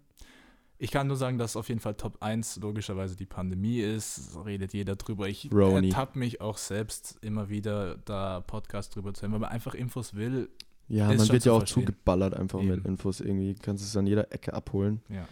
[0.83, 4.37] Ich kann nur sagen, dass auf jeden Fall Top 1 logischerweise die Pandemie ist.
[4.45, 5.29] Redet jeder drüber.
[5.29, 5.91] Ich Roni.
[5.91, 10.15] ertappe mich auch selbst immer wieder, da Podcast drüber zu hören, weil man einfach Infos
[10.15, 10.51] will.
[10.89, 11.87] Ja, man wird ja auch verstehen.
[11.87, 12.87] zugeballert einfach mit Eben.
[12.87, 13.55] Infos irgendwie.
[13.55, 15.01] Du kannst es an jeder Ecke abholen.
[15.09, 15.29] Ja,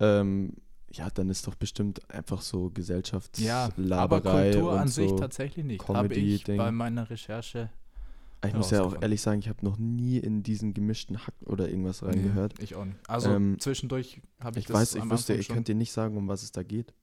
[0.00, 0.54] Ähm,
[0.90, 5.16] ja, dann ist doch bestimmt einfach so ja aber Gesellschaftslaberei Kultur und an sich so.
[5.16, 5.88] tatsächlich nicht.
[5.88, 7.70] Habe ich bei meiner Recherche.
[8.46, 11.68] Ich muss ja auch ehrlich sagen, ich habe noch nie in diesen gemischten Hack oder
[11.68, 12.54] irgendwas reingehört.
[12.58, 12.98] Nee, ich auch nicht.
[13.08, 16.16] Also Ähm, zwischendurch habe ich, Ich das weiß, ich wüsste, ich könnte dir nicht sagen,
[16.16, 16.94] um was es da geht.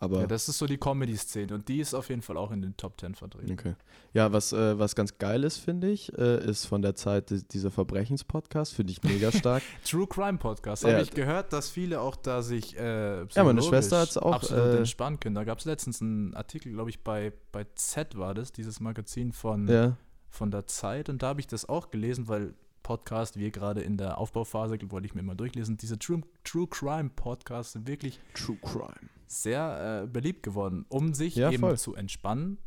[0.00, 2.62] Aber Ja, das ist so die Comedy-Szene und die ist auf jeden Fall auch in
[2.62, 3.52] den Top 10 vertreten.
[3.52, 3.74] okay.
[4.14, 7.42] Ja, was, äh, was ganz geil ist, finde ich, äh, ist von der Zeit di-
[7.42, 9.60] dieser Verbrechenspodcast, finde ich mega stark.
[9.84, 10.84] True Crime Podcast.
[10.84, 10.92] Ja.
[10.92, 14.64] Habe ich gehört, dass viele auch da sich äh, Ja, meine Schwester hat's auch, absolut
[14.74, 15.34] äh, entspannen können.
[15.34, 19.32] Da gab es letztens einen Artikel, glaube ich, bei, bei Z war das, dieses Magazin
[19.32, 19.96] von, ja.
[20.30, 21.08] Von der Zeit.
[21.08, 25.06] Und da habe ich das auch gelesen, weil Podcast, wir gerade in der Aufbauphase, wollte
[25.06, 25.76] ich mir mal durchlesen.
[25.76, 29.10] Diese True, True Crime Podcasts sind wirklich True Crime.
[29.26, 31.76] sehr äh, beliebt geworden, um sich Ja, eben voll.
[31.78, 32.58] zu entspannen.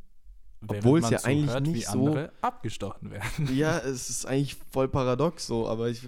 [0.67, 3.55] Obwohl es man ja eigentlich zuhört, nicht wie so- andere abgestochen werden.
[3.55, 6.07] Ja, es ist eigentlich voll paradox so, aber ich.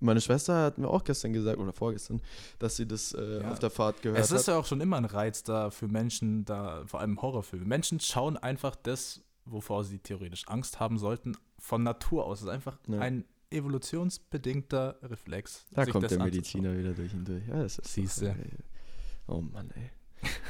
[0.00, 2.22] Meine Schwester hat mir auch gestern gesagt, oder vorgestern,
[2.60, 3.50] dass sie das äh, Ja.
[3.50, 4.54] auf der Fahrt gehört Es ist hat.
[4.54, 7.64] ja auch schon immer ein Reiz da für Menschen, da vor allem Horrorfilme.
[7.66, 12.38] Menschen schauen einfach das, wovor sie theoretisch Angst haben sollten, von Natur aus.
[12.38, 13.00] Es ist einfach Ja.
[13.00, 15.66] ein evolutionsbedingter Reflex.
[15.70, 16.22] Da kommt das der.
[16.24, 17.46] Mediziner wieder durch und durch.
[17.48, 18.30] Ja, das ist Siehste.
[18.30, 18.50] Ey.
[19.26, 19.90] Oh Mann, ey.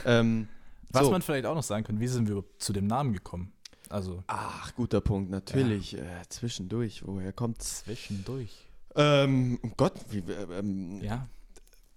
[0.04, 0.48] ähm,
[0.90, 1.10] Was so.
[1.10, 3.52] man vielleicht auch noch sagen könnte, wie sind wir zu dem Namen gekommen?
[3.90, 5.96] Also Ach, guter Punkt, natürlich.
[5.96, 7.84] Äh, zwischendurch, woher kommt's?
[7.84, 8.68] zwischendurch.
[8.94, 11.28] Ähm, um Gott, wie, äh, ähm, Ja.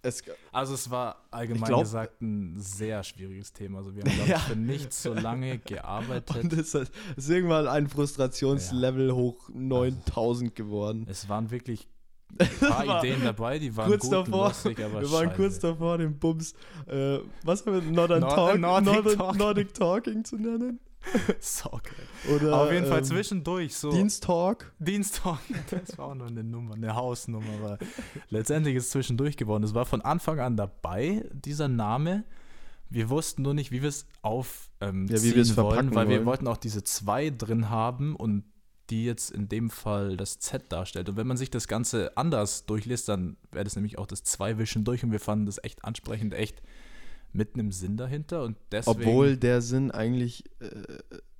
[0.03, 3.79] Es, Also es war allgemein glaub- gesagt ein sehr schwieriges Thema.
[3.79, 4.39] Also wir haben Ja.
[4.39, 6.53] für nicht so lange und gearbeitet.
[6.53, 11.05] es ist irgendwann ein Frustrationslevel hoch 9000 geworden.
[11.09, 11.87] Es waren wirklich
[12.39, 15.35] ein paar war Ideen dabei, die waren kurz gut davor, lustig, aber Wir waren scheiße.
[15.35, 16.53] kurz davor, den Bums,
[16.87, 19.37] äh, was haben wir, Northern Nord- Talk, Nordic Northern, Talking.
[19.39, 20.79] Nordic Talking zu nennen.
[21.39, 22.35] So geil.
[22.35, 23.91] Oder, Auf jeden Fall ähm, zwischendurch so.
[23.91, 24.71] Diensttalk.
[24.79, 27.79] Dienstag, das war auch noch eine Nummer, eine Hausnummer, aber
[28.29, 29.63] letztendlich ist es zwischendurch geworden.
[29.63, 32.23] Es war von Anfang an dabei, dieser Name.
[32.89, 36.25] Wir wussten nur nicht, wie wir es auf ähm, Ja, wir wollen, weil wir wollen.
[36.25, 38.43] wollten auch diese zwei drin haben und
[38.89, 41.07] die jetzt in dem Fall das Z darstellt.
[41.07, 44.83] Und wenn man sich das Ganze anders durchliest, dann wäre das nämlich auch das Zwei-Wischen
[44.83, 46.61] durch und wir fanden das echt ansprechend, echt
[47.33, 50.67] mit einem Sinn dahinter und deswegen Obwohl der Sinn eigentlich äh,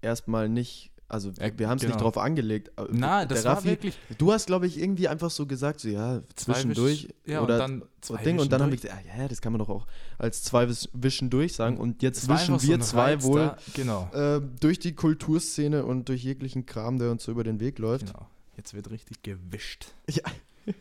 [0.02, 2.04] erstmal nicht, also Ja, wir haben es nicht genau.
[2.06, 2.72] drauf angelegt.
[2.78, 5.90] aber Na, das war Raffi- wirklich Du hast, glaube ich, irgendwie einfach so gesagt, so
[5.90, 8.82] ja, zwei zwischendurch Wisch- ja, oder und dann so zwei Ding und dann wir zwischendurch.
[9.04, 9.86] gesagt, ah, ja, das kann man doch auch
[10.18, 13.24] als zwei Wisch- Wischen durch sagen und jetzt war wischen so wir ein zwei Reiz
[13.24, 13.58] wohl da.
[13.74, 14.10] Genau.
[14.14, 18.06] äh, durch die Kulturszene und durch jeglichen Kram, der uns so über den Weg läuft.
[18.08, 18.28] Genau.
[18.56, 19.88] Jetzt wird richtig gewischt.
[20.10, 20.24] Ja.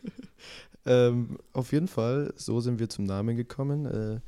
[0.85, 3.85] ähm, auf jeden Fall, so sind wir zum Namen gekommen.
[3.85, 4.19] Äh,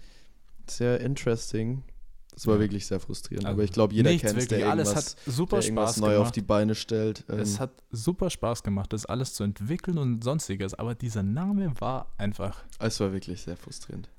[0.69, 1.83] sehr interesting.
[2.31, 2.61] Das war Ja.
[2.61, 3.45] wirklich sehr frustrierend.
[3.45, 4.65] Also aber ich glaube, jeder kennt es, der wirklich.
[4.65, 6.25] Alles irgendwas, hat super der irgendwas Spaß neu gemacht.
[6.27, 7.25] auf die Beine stellt.
[7.29, 10.73] Ähm, es hat super Spaß gemacht, das alles zu entwickeln und sonstiges.
[10.73, 12.63] Aber dieser Name war einfach.
[12.79, 14.09] es war wirklich sehr frustrierend.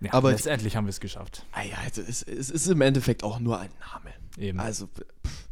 [0.00, 1.44] Ja, Aber- letztendlich haben wir es geschafft.
[1.52, 4.14] Ah ja, also es, es ist im Endeffekt auch nur ein Name.
[4.38, 4.60] Eben.
[4.60, 5.48] Also, pff,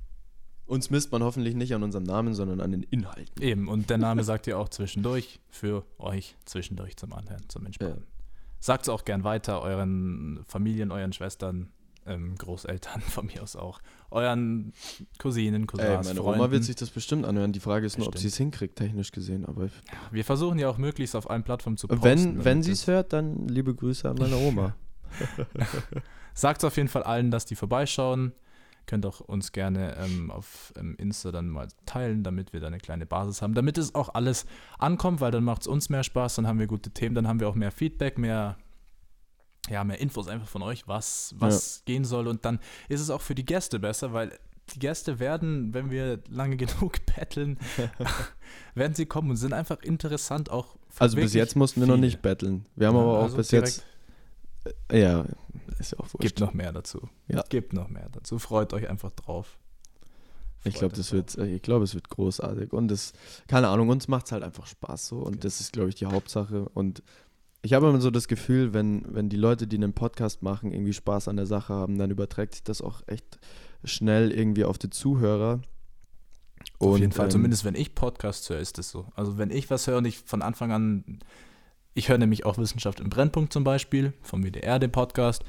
[0.66, 3.42] uns misst man hoffentlich nicht an unserem Namen, sondern an den Inhalten.
[3.42, 8.04] Eben, und der Name sagt ihr auch zwischendurch für euch zwischendurch zum Anhören, zum Entspannen.
[8.60, 11.68] Sagt es auch gern weiter euren Familien, euren Schwestern,
[12.06, 14.72] ähm, Großeltern von mir aus auch, euren
[15.18, 16.40] Cousinen, Ey, Cousins, meine Freunden.
[16.40, 17.52] Oma wird sich das bestimmt anhören.
[17.52, 18.30] Die Frage ist nur, ob Bestimmt.
[18.32, 19.44] sie es hinkriegt, technisch gesehen.
[19.46, 19.68] Aber
[20.10, 22.02] Wir versuchen ja auch möglichst auf allen Plattformen zu posten.
[22.04, 24.74] wenn, wenn sie es hört, dann liebe Grüße an meine Oma.
[26.34, 28.32] Sagt auf jeden Fall allen, dass die vorbeischauen.
[28.88, 32.78] Könnt auch uns gerne ähm, auf ähm, Insta dann mal teilen, damit wir da eine
[32.78, 33.52] kleine Basis haben.
[33.52, 34.46] Damit es auch alles
[34.78, 37.38] ankommt, weil dann macht es uns mehr Spaß, dann haben wir gute Themen, dann haben
[37.38, 38.56] wir auch mehr Feedback, mehr,
[39.68, 42.26] ja, mehr Infos einfach von euch, was, was gehen soll.
[42.28, 44.32] Und dann ist es auch für die Gäste besser, weil
[44.74, 47.58] die Gäste werden, wenn wir lange genug betteln,
[48.74, 50.76] werden sie kommen und sind einfach interessant auch.
[50.88, 52.06] für Also bis jetzt mussten wir noch viele.
[52.06, 52.64] nicht betteln.
[52.74, 53.84] Wir haben Ja, aber auch also bis jetzt.
[54.92, 55.24] Ja,
[55.78, 56.20] ist ja auch wurscht.
[56.20, 57.08] Gibt noch mehr dazu.
[57.28, 57.42] Ja.
[57.48, 58.38] Gibt noch mehr dazu.
[58.38, 59.58] Freut euch einfach drauf.
[60.64, 61.14] Ich Freut glaube, euch das drauf.
[61.14, 62.72] wird, äh, ich glaube, es wird großartig.
[62.72, 63.12] Und es,
[63.46, 65.18] keine Ahnung, uns macht es halt einfach Spaß so.
[65.18, 65.38] Und Okay.
[65.40, 66.68] das ist, glaube ich, die Hauptsache.
[66.70, 67.02] Und
[67.62, 70.92] ich habe immer so das Gefühl, wenn, wenn die Leute, die einen Podcast machen, irgendwie
[70.92, 73.38] Spaß an der Sache haben, dann überträgt sich das auch echt
[73.84, 75.60] schnell irgendwie auf die Zuhörer.
[76.80, 79.06] Auf jeden Fall, ähm, zumindest wenn ich Podcasts höre, ist das so.
[79.14, 81.18] Also wenn ich was höre und ich von Anfang an,
[81.98, 85.44] ich höre nämlich auch Wissenschaft im Brennpunkt zum Beispiel, vom WDR, den Podcast.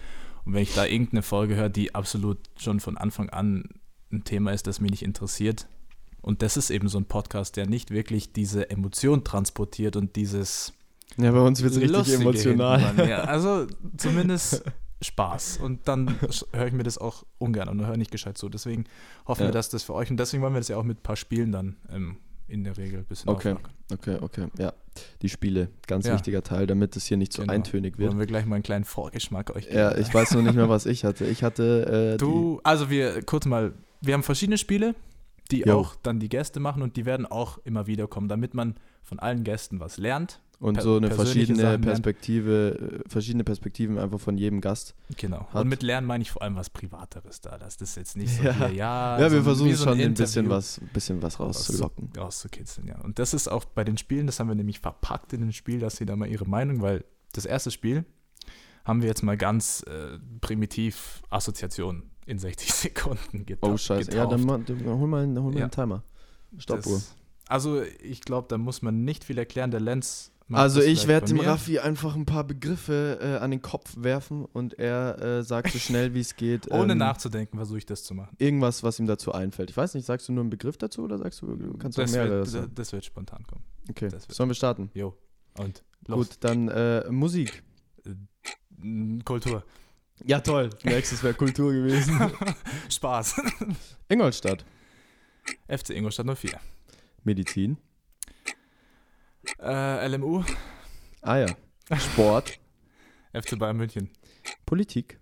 [0.46, 3.70] Und wenn ich da irgendeine Folge höre, die absolut schon von Anfang an
[4.12, 5.68] ein Thema ist, das mich nicht interessiert.
[6.22, 10.74] Und das ist eben so ein Podcast, der nicht wirklich diese Emotion transportiert und dieses
[11.18, 12.80] Ja, bei uns wird es richtig emotional.
[12.82, 13.10] hinten dran.
[13.10, 14.64] Ja, also zumindest
[15.02, 15.58] Spaß.
[15.58, 16.16] Und dann
[16.54, 18.50] höre ich mir das auch ungern und höre nicht gescheit zu.
[18.50, 18.86] Deswegen
[19.28, 19.48] hoffen Ja.
[19.50, 21.16] wir, dass das für euch und deswegen wollen wir das ja auch mit ein paar
[21.16, 23.52] Spielen dann ähm, in der Regel ein bisschen Okay.
[23.52, 23.74] auflockern.
[23.94, 24.74] Okay, okay, ja.
[25.22, 26.14] Die Spiele, ganz Ja.
[26.14, 27.54] wichtiger Teil, damit es hier nicht so Genau.
[27.54, 28.10] eintönig wird.
[28.10, 29.78] Wollen wir gleich mal einen kleinen Vorgeschmack euch geben.
[29.78, 31.26] Ja, ich weiß noch nicht mehr, was ich hatte.
[31.26, 34.96] Ich hatte äh, Du, also wir, kurz mal, wir haben verschiedene Spiele,
[35.52, 35.76] die Jo.
[35.80, 39.20] auch dann die Gäste machen und die werden auch immer wieder kommen, damit man von
[39.20, 40.42] allen Gästen was lernt.
[40.60, 41.84] Und per- so eine verschiedene Sachen lernen.
[41.84, 44.94] Perspektive, äh, verschiedene Perspektiven einfach von jedem Gast.
[45.18, 45.48] Genau.
[45.54, 47.58] Hat- Und mit Lernen meine ich vor allem was Privateres da.
[47.58, 48.54] Das ist jetzt nicht so Ja.
[48.54, 52.10] hier, ja, ja, wir so versuchen wie so schon ein bisschen was, bisschen was rauszulocken.
[52.10, 53.00] Rauszu- rauszukitzeln, ja.
[53.02, 55.80] Und das ist auch bei den Spielen, das haben wir nämlich verpackt in dem Spiel,
[55.80, 58.06] dass sie da mal ihre Meinung, weil das erste Spiel
[58.86, 63.74] haben wir jetzt mal ganz äh, primitiv Assoziation in 60 Sekunden getauft.
[63.74, 64.12] Oh, scheiße.
[64.16, 65.66] Ja, dann, ma- dann hol mal, einen- hol mal Ja.
[65.66, 66.04] einen Timer.
[66.58, 66.94] Stoppuhr.
[66.96, 67.16] Das-
[67.48, 69.72] Also, ich glaube, da muss man nicht viel erklären.
[69.72, 70.29] Der Lenz.
[70.52, 71.40] Also das ich werde dem.
[71.40, 75.80] Raffi einfach ein paar Begriffe äh, an den Kopf werfen und er äh, sagt so
[75.80, 76.72] schnell wie es geht.
[76.72, 78.36] Ohne ähm, nachzudenken, versuche ich das zu machen.
[78.40, 79.70] Irgendwas, was ihm dazu einfällt.
[79.70, 82.12] Ich weiß nicht, sagst du nur einen Begriff dazu oder sagst du, kannst du Das
[82.12, 82.72] mehrere wird, sagen?
[82.74, 83.64] das wird spontan kommen.
[83.90, 84.90] Okay, das sollen wir starten?
[84.94, 85.16] Jo.
[85.58, 86.30] Und los.
[86.30, 87.64] Gut, dann äh, Musik.
[88.78, 89.64] Mm, Kultur.
[90.26, 90.70] Ja, toll.
[90.84, 92.20] Nächstes wäre Kultur gewesen.
[92.90, 93.42] Spaß.
[94.10, 94.66] Ingolstadt.
[95.68, 96.60] FC Ingolstadt 04.
[97.24, 97.78] Medizin.
[99.62, 100.44] Äh, LMU.
[101.22, 101.48] Ah ja.
[101.98, 102.60] Sport.
[103.34, 104.10] FC Bayern München.
[104.66, 105.20] Politik.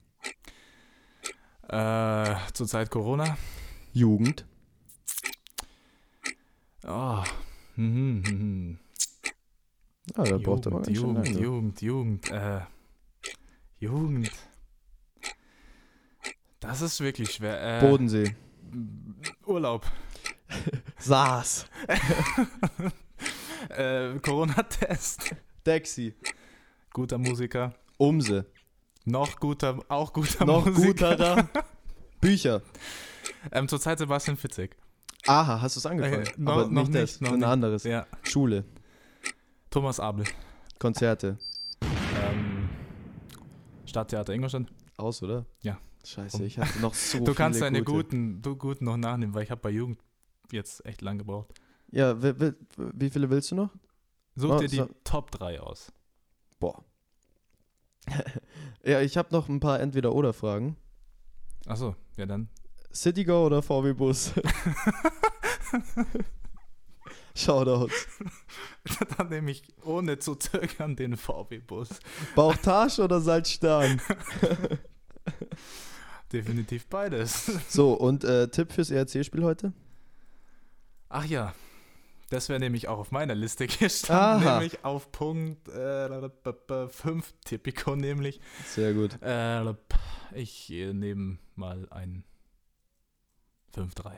[1.68, 3.38] Äh, zurzeit Corona.
[3.94, 4.46] Jugend.
[6.86, 7.24] Oh.
[7.76, 8.80] Mhm, mhm.
[10.16, 11.40] Ah, da braucht er mal Jugend, Jugend, lange.
[11.40, 12.62] Jugend, Jugend, äh,
[13.80, 14.32] Jugend.
[16.60, 17.78] Das ist wirklich schwer.
[17.78, 18.36] Äh, Bodensee.
[19.46, 19.86] Urlaub.
[20.98, 21.66] Saas.
[23.78, 25.36] äh, Corona-Test.
[25.66, 26.14] Dexi.
[26.94, 27.74] Guter Musiker.
[27.98, 28.46] Umse.
[29.06, 31.12] Noch guter, auch guter Noch Musiker.
[31.16, 31.50] guterer.
[32.22, 32.62] Bücher.
[33.52, 34.76] Ähm, zurzeit Sebastian Fitzek.
[35.28, 36.26] Aha, hast du es angefangen?
[36.26, 37.84] Äh, noch- Aber noch nicht das, noch ein anderes.
[37.84, 38.06] Ja.
[38.24, 38.66] Schule.
[39.70, 40.26] Thomas Abel.
[40.80, 41.38] Konzerte.
[41.84, 42.70] Ähm,
[43.86, 44.64] Stadttheater Ingolstadt.
[44.98, 45.46] Aus, oder?
[45.62, 45.78] Ja.
[46.04, 48.04] Scheiße, ich hatte noch so du kannst deine gute.
[48.08, 50.00] guten, du guten noch nachnehmen, weil ich habe bei Jugend
[50.54, 51.50] jetzt echt lang gebraucht.
[51.92, 53.70] Ja, wie, wie, wie viele willst du noch?
[54.36, 55.92] Such Oh, dir die so- Top 3 aus.
[56.60, 56.84] Boah.
[58.84, 60.76] ja, ich habe noch ein paar Entweder-Oder-Fragen.
[61.66, 62.50] Achso, ja dann.
[62.94, 64.34] Citygo oder VW Bus?
[67.36, 68.08] Shoutouts.
[69.18, 71.90] dann nehme ich ohne zu zögern den VW-Bus.
[72.36, 74.02] Bauchtasche oder Salzstern?
[76.34, 77.46] Definitiv beides.
[77.70, 79.72] So, und äh, Tipp fürs ERC-Spiel heute?
[81.10, 81.54] Ach ja,
[82.30, 84.60] das wäre nämlich auch auf meiner Liste gestanden, Aha.
[84.60, 88.40] nämlich auf Punkt 5 Tipico nämlich.
[88.66, 89.22] Sehr gut.
[89.22, 89.74] Äh,
[90.36, 92.24] ich äh, nehme mal ein
[93.76, 94.12] 5-3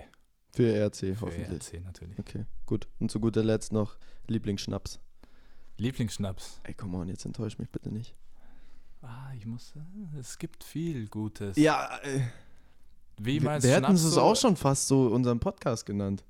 [0.54, 1.74] Für ERC für hoffentlich.
[1.74, 2.20] ERC natürlich.
[2.20, 2.88] Okay, gut.
[3.00, 5.00] Und zu guter Letzt noch Lieblingsschnaps.
[5.78, 6.60] Lieblingsschnaps.
[6.64, 8.16] Ey, come on, jetzt enttäusch mich bitte nicht.
[9.02, 9.74] Ah, ich muss.
[9.76, 11.56] äh, Es gibt viel Gutes.
[11.58, 12.22] Ja, äh,
[13.18, 16.24] Wie wir, meinst wir du, hätten es auch schon fast so unseren Podcast genannt.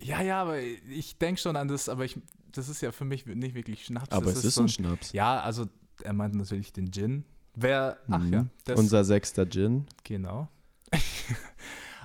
[0.00, 2.18] Ja, ja, aber ich denke schon an das, aber ich,
[2.52, 4.10] das ist ja für mich nicht wirklich Schnaps.
[4.12, 5.12] Aber es ist so ein Schnaps.
[5.12, 5.66] Ja, also
[6.02, 7.24] er meint natürlich den Gin.
[7.54, 8.32] Wer, ach Mhm.
[8.32, 9.86] ja, das, Unser sechster Gin.
[10.04, 10.48] genau.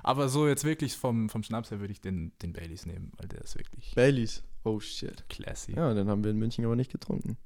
[0.02, 3.28] aber so jetzt wirklich vom, vom Schnaps her würde ich den, den Baileys nehmen, weil
[3.28, 4.42] der ist wirklich Baileys.
[4.64, 5.24] Oh shit.
[5.28, 5.72] classy.
[5.74, 7.36] Ja, den haben wir in München aber nicht getrunken.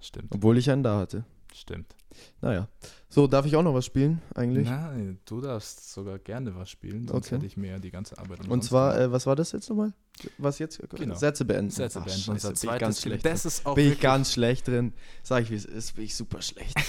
[0.00, 1.24] Stimmt, Obwohl ich einen da hatte.
[1.54, 1.94] Stimmt.
[2.40, 2.68] Naja.
[3.08, 4.68] So, darf ich auch noch was spielen eigentlich?
[4.68, 7.36] Nein, du darfst sogar gerne was spielen, sonst Okay.
[7.36, 9.92] hätte ich mir ja die ganze Arbeit Und zwar, äh, was war das jetzt nochmal?
[10.38, 10.80] Was jetzt?
[10.90, 11.14] Genau.
[11.14, 11.70] Sätze beenden.
[11.70, 12.20] Sätze Ach, beenden.
[12.22, 13.24] Scheiße, Unser bin ich ganz schlecht.
[13.26, 13.48] Das drin.
[13.48, 14.92] ist auch bin ich ganz schlecht drin.
[15.22, 16.76] Sag ich, wie es ist, bin ich super schlecht.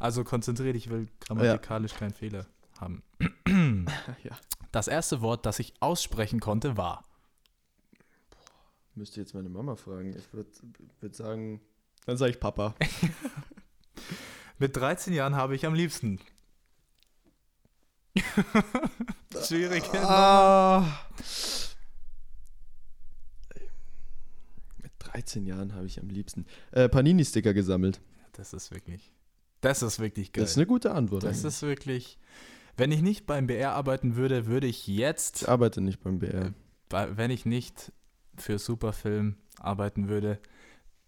[0.00, 2.46] Also konzentriere dich, ich will grammatikalisch keinen Fehler
[2.78, 3.02] haben.
[4.22, 4.38] ja.
[4.70, 7.02] Das erste Wort, das ich aussprechen konnte, war.
[8.94, 10.14] Müsste jetzt meine Mama fragen.
[10.16, 10.50] Ich würde
[11.00, 11.60] würd sagen,
[12.06, 12.76] dann sage ich Papa.
[14.58, 16.18] Mit 13 Jahren habe ich am liebsten.
[19.46, 19.84] Schwierig.
[19.94, 20.84] Ah.
[24.82, 28.00] Mit 13 Jahren habe ich am liebsten äh, Panini-Sticker gesammelt.
[28.32, 29.12] Das ist wirklich.
[29.60, 30.42] Das ist wirklich geil.
[30.44, 31.22] Das ist eine gute Antwort.
[31.24, 31.44] Das eigentlich.
[31.46, 32.18] ist wirklich.
[32.76, 36.52] Wenn ich nicht beim BR arbeiten würde, würde ich jetzt, ich arbeite nicht beim BR.
[36.88, 37.92] bei- wenn ich nicht
[38.36, 40.38] für Superfilm arbeiten würde,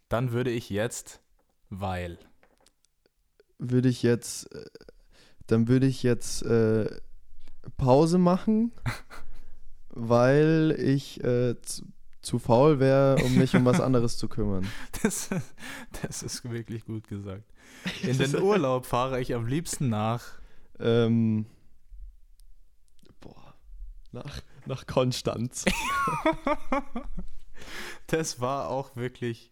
[0.08, 1.20] dann würde ich jetzt,
[1.68, 2.18] weil.
[3.60, 4.64] Würde ich jetzt, äh,
[5.46, 6.88] dann würde ich jetzt äh,
[7.76, 8.72] Pause machen,
[9.90, 11.84] weil ich äh, zu,
[12.22, 14.66] zu faul wäre, um mich um was anderes zu kümmern.
[15.02, 15.28] Das,
[16.02, 17.44] das ist wirklich gut gesagt.
[18.02, 20.24] In den Urlaub fahre ich am liebsten nach.
[20.78, 21.46] Ähm,
[23.20, 23.54] boah,
[24.12, 25.64] nach, nach Konstanz.
[28.06, 29.49] Das war auch wirklich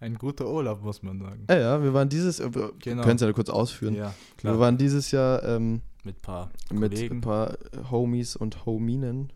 [0.00, 1.46] ein guter Urlaub, muss man sagen.
[1.48, 3.02] Ja, ja, wir waren dieses, äh, wir Genau.
[3.02, 3.94] können es ja kurz ausführen.
[3.94, 4.58] Ja, Wir klar.
[4.58, 7.16] waren dieses Jahr ähm, Mit ein paar mit Kollegen.
[7.16, 7.56] ein paar äh,
[7.90, 9.32] Homies und Hominen,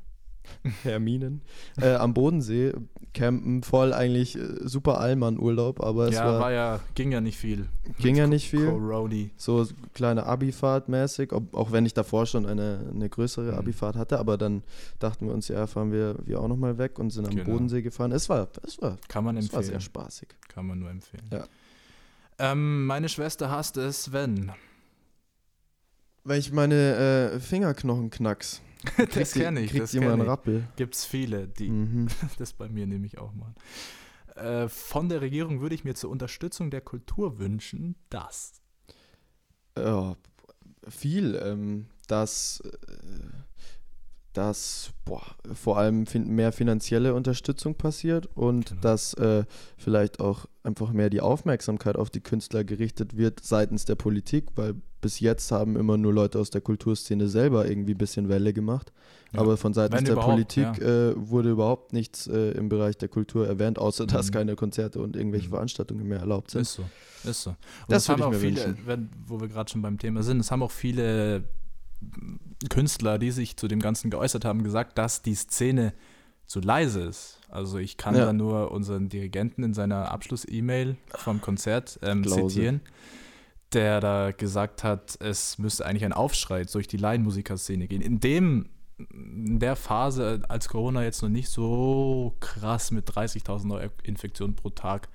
[0.83, 1.43] Herminen,
[1.81, 2.73] äh, am Bodensee
[3.13, 7.39] campen, voll eigentlich äh, super Allmann-Urlaub, aber es ja, war, war ja, ging ja nicht
[7.39, 7.67] viel.
[7.99, 8.67] ging ja nicht viel.
[8.67, 9.31] Coroni.
[9.37, 13.59] So kleine Abifahrt mäßig, ob, auch wenn ich davor schon eine, eine größere Mhm.
[13.59, 14.63] Abifahrt hatte, aber dann
[14.99, 17.51] dachten wir uns, ja, fahren wir, wir auch nochmal weg und sind am Genau.
[17.51, 18.13] Bodensee gefahren.
[18.13, 20.29] Es war, es war, Kann man es war sehr spaßig.
[20.49, 21.25] Kann man nur empfehlen.
[21.33, 21.45] Ja.
[22.39, 24.53] Ähm, meine Schwester hasst es, wenn.
[26.25, 28.61] Weil ich meine äh, Fingerknochen knacks.
[29.15, 29.71] das kenne ich.
[29.71, 30.29] Kriegt Das jemand einen ich.
[30.29, 30.69] Rappel.
[30.77, 32.09] Gibt's viele, die Mhm.
[32.39, 33.55] das bei mir nämlich auch machen.
[34.37, 38.53] Äh, von der Regierung würde ich mir zur Unterstützung der Kultur wünschen, dass.
[39.77, 40.17] Ja,
[40.89, 42.97] viel, ähm, dass, äh,
[44.33, 45.23] dass boah,
[45.55, 48.81] vor allem mehr finanzielle Unterstützung passiert und Genau.
[48.83, 49.45] dass äh,
[49.77, 54.75] vielleicht auch einfach mehr die Aufmerksamkeit auf die Künstler gerichtet wird seitens der Politik, weil
[55.01, 58.93] bis jetzt haben immer nur Leute aus der Kulturszene selber irgendwie ein bisschen Welle gemacht.
[59.33, 59.41] Ja.
[59.41, 63.47] Aber von seitens Wenn der Politik äh, wurde überhaupt nichts äh, im Bereich der Kultur
[63.49, 64.33] erwähnt, außer dass Mhm.
[64.35, 65.53] keine Konzerte und irgendwelche Mhm.
[65.53, 66.61] Veranstaltungen mehr erlaubt sind.
[66.63, 66.85] Ist so.
[67.25, 67.51] Ist so.
[67.51, 67.57] Und
[67.89, 70.63] Das es haben auch viele, wenn, wo wir gerade schon beim Thema sind, es haben
[70.63, 71.45] auch viele
[72.69, 75.93] Künstler, die sich zu dem Ganzen geäußert haben, gesagt, dass die Szene
[76.47, 77.41] zu leise ist.
[77.49, 78.27] Also ich kann Ja.
[78.27, 82.81] da nur unseren Dirigenten in seiner Abschluss-E-Mail vom Konzert ähm, zitieren,
[83.73, 88.03] der da gesagt hat, es müsste eigentlich ein Aufschrei durch die Laienmusikerszene gehen.
[88.03, 88.69] In dem
[89.15, 95.09] in der Phase, als Corona jetzt noch nicht so krass mit 30.000 Neuinfektionen pro Tag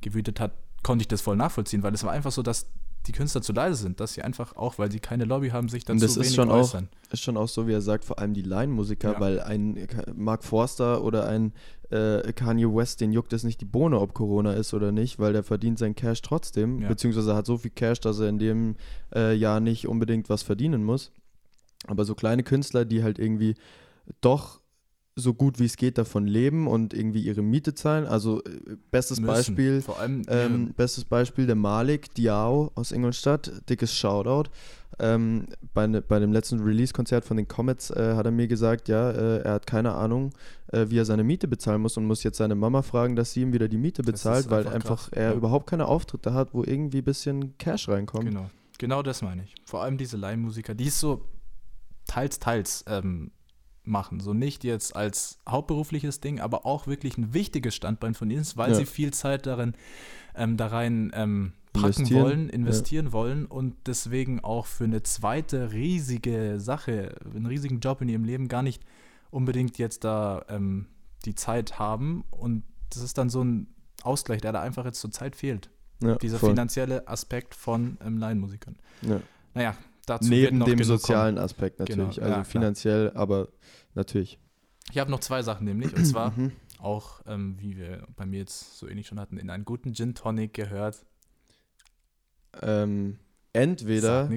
[0.00, 2.66] gewütet hat, konnte ich das voll nachvollziehen, weil es war einfach so, dass
[3.06, 5.84] die Künstler zu leise sind, dass sie einfach auch, weil sie keine Lobby haben, sich
[5.84, 6.88] dazu das ist wenig schon auch- äußern.
[7.10, 9.20] ist schon auch so, wie er sagt, vor allem die Line-Musiker, Ja.
[9.20, 11.52] weil ein Mark Forster oder ein
[11.90, 15.32] äh, Kanye West, den juckt es nicht die Bohne, ob Corona ist oder nicht, weil
[15.32, 16.88] der verdient sein Cash trotzdem, Ja.
[16.88, 18.74] beziehungsweise hat so viel Cash, dass er in dem
[19.14, 21.12] äh, Jahr nicht unbedingt was verdienen muss.
[21.86, 23.54] Aber so kleine Künstler, die halt irgendwie
[24.20, 24.60] doch
[25.18, 28.06] so gut wie es geht davon leben und irgendwie ihre Miete zahlen.
[28.06, 29.32] Also äh, bestes Müssen.
[29.32, 34.50] Beispiel, Vor allem, ähm, bestes Beispiel der Malik Diao aus Ingolstadt, dickes Shoutout.
[34.98, 38.88] Ähm, bei, ne, bei dem letzten Release-Konzert von den Comets äh, hat er mir gesagt,
[38.88, 40.32] ja, äh, er hat keine Ahnung,
[40.68, 43.42] äh, wie er seine Miete bezahlen muss und muss jetzt seine Mama fragen, dass sie
[43.42, 45.34] ihm wieder die Miete bezahlt, ist weil einfach einfach er ja.
[45.34, 48.26] überhaupt keine Auftritte hat, wo irgendwie ein bisschen Cash reinkommt.
[48.26, 49.54] Genau, genau das meine ich.
[49.64, 51.26] Vor allem diese Leihmusiker, die es so
[52.06, 53.30] teils, teils ähm,
[53.86, 54.20] machen.
[54.20, 58.56] So nicht jetzt als hauptberufliches Ding, aber auch wirklich ein wichtiges Standbein von ihnen ist,
[58.56, 58.76] weil Ja.
[58.76, 59.74] sie viel Zeit darin,
[60.34, 65.72] ähm, da rein ähm, packen Investieren, wollen, investieren wollen und deswegen auch für eine zweite
[65.72, 68.82] riesige Sache, einen riesigen Job in ihrem Leben gar nicht
[69.30, 70.86] unbedingt jetzt da ähm,
[71.24, 72.24] die Zeit haben.
[72.30, 73.66] Und das ist dann so ein
[74.02, 75.70] Ausgleich, der da einfach jetzt zur Zeit fehlt.
[76.02, 76.50] Ja, Dieser voll.
[76.50, 78.76] finanzielle Aspekt von ähm, Laienmusikern.
[79.02, 79.20] Ja.
[79.54, 79.76] Naja,
[80.06, 82.16] dazu Neben dem sozialen Aspekt natürlich.
[82.16, 83.48] Genau, also ja, finanziell, aber
[83.94, 84.34] natürlich.
[84.38, 84.42] kommen.
[84.92, 85.94] Ich habe noch zwei Sachen nämlich.
[85.94, 86.52] Und zwar Mhm.
[86.78, 90.14] auch, ähm, wie wir bei mir jetzt so ähnlich schon hatten, in einen guten Gin
[90.14, 91.04] Tonic gehört.
[92.62, 93.18] Ähm,
[93.52, 94.28] entweder.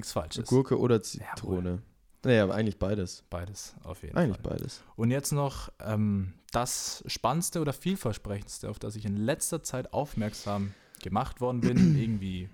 [0.48, 1.82] Gurke oder Zitrone.
[2.26, 3.24] Naja, aber eigentlich beides.
[3.30, 4.58] Beides, auf jeden Eigentlich Fall.
[4.58, 4.84] beides.
[4.98, 10.74] Und jetzt noch ähm, das Spannendste oder vielversprechendste, auf das ich in letzter Zeit aufmerksam
[11.02, 12.50] gemacht worden bin, irgendwie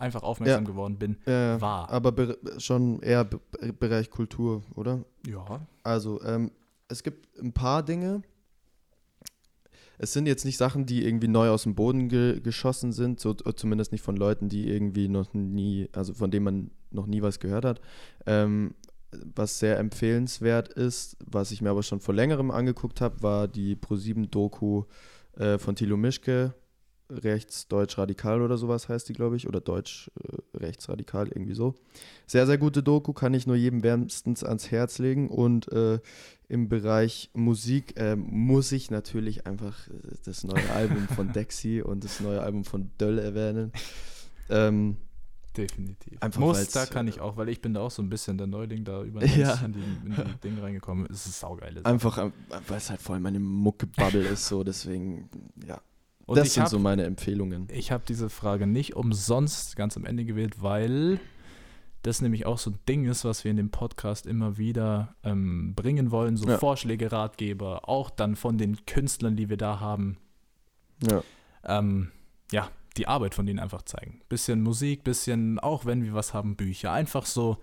[0.00, 1.90] einfach aufmerksam geworden bin, Ja, war.
[1.90, 3.40] aber be schon eher be
[3.78, 5.04] Bereich Kultur, oder?
[5.26, 6.50] Ja, Also, ähm,
[6.88, 8.22] es gibt ein paar Dinge.
[10.00, 13.32] Es sind jetzt nicht Sachen, die irgendwie neu aus dem Boden ge geschossen sind, so
[13.44, 17.20] äh, zumindest nicht von Leuten, die irgendwie noch nie, also von denen man noch nie
[17.20, 17.80] was gehört hat.
[18.26, 18.74] Ähm,
[19.34, 23.74] was sehr empfehlenswert ist, was ich mir aber schon vor längerem angeguckt habe, war die
[23.74, 24.84] Pro7-Doku
[25.36, 26.54] äh, von Thilo Mischke,
[27.10, 31.74] Rechts-Deutsch-Radikal oder sowas heißt die, glaube ich, oder Deutsch-Rechtsradikal, irgendwie so.
[32.26, 35.28] Sehr, sehr gute Doku, kann ich nur jedem wärmstens ans Herz legen.
[35.28, 36.00] Und äh,
[36.48, 39.92] im Bereich Musik äh, muss ich natürlich einfach äh,
[40.24, 43.72] das neue Album von Dexy und das neue Album von Döll erwähnen.
[44.50, 44.96] Ähm,
[45.56, 46.22] definitiv.
[46.22, 48.38] Einfach Muss, da kann äh, ich auch, weil ich bin da auch so ein bisschen
[48.38, 49.54] der Neuling da über Ja.
[49.64, 51.06] in die, in die Dinge reingekommen.
[51.10, 51.80] Es ist saugeil.
[51.84, 52.30] einfach, äh,
[52.66, 55.28] weil es halt vor allem eine Mucke-Bubble ist, so deswegen,
[55.66, 55.80] ja.
[56.28, 57.68] Und das sind habe so meine Empfehlungen.
[57.72, 61.18] ich hab diese Frage nicht umsonst ganz am Ende gewählt, weil
[62.02, 65.74] das nämlich auch so ein Ding ist, was wir in dem Podcast immer wieder ähm,
[65.74, 66.36] bringen wollen.
[66.36, 66.58] So Ja.
[66.58, 70.16] Vorschläge, Ratgeber, auch dann von den Künstlern, die wir da haben.
[71.08, 71.22] Ja.
[71.64, 72.10] ähm,
[72.52, 74.20] ja, die Arbeit von denen einfach zeigen.
[74.28, 76.92] Bisschen Musik, bisschen, auch wenn wir was haben, Bücher.
[76.92, 77.58] Einfach so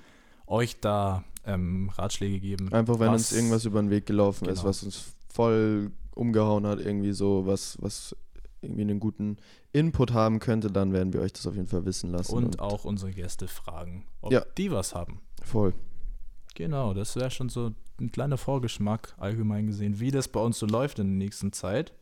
[0.48, 2.72] euch da ähm, Ratschläge geben.
[2.74, 4.70] Einfach, wenn was- uns irgendwas über den Weg gelaufen ist, Genau.
[4.70, 8.16] was uns voll umgehauen hat, irgendwie so, was, was
[8.66, 9.38] irgendwie einen guten
[9.72, 12.34] Input haben könnte, dann werden wir euch das auf jeden Fall wissen lassen.
[12.36, 14.44] Und auch unsere Gäste fragen, ob Ja.
[14.58, 15.22] die was haben.
[15.44, 15.74] voll.
[16.56, 20.66] Genau, das wäre schon so ein kleiner Vorgeschmack, allgemein gesehen, wie das bei uns so
[20.66, 21.94] läuft in der nächsten Zeit.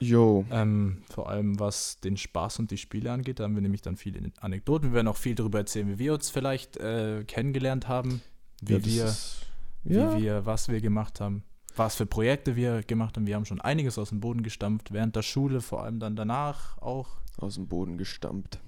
[0.00, 0.44] Jo.
[0.50, 3.96] Ähm, vor allem was den Spaß und die Spiele angeht, da haben wir nämlich dann
[3.96, 4.88] viele Anekdoten.
[4.90, 8.20] Wir werden auch viel darüber erzählen, wie wir uns vielleicht äh, kennengelernt haben,
[8.60, 9.46] wie Ja, wir ist-
[9.84, 10.18] wie ja.
[10.20, 11.44] wir, was wir gemacht haben,
[11.76, 13.26] was für Projekte wir gemacht haben.
[13.26, 16.78] Wir haben schon einiges aus dem Boden gestampft, während der Schule, vor allem dann danach
[16.78, 17.08] auch.
[17.38, 18.60] aus dem Boden gestampft.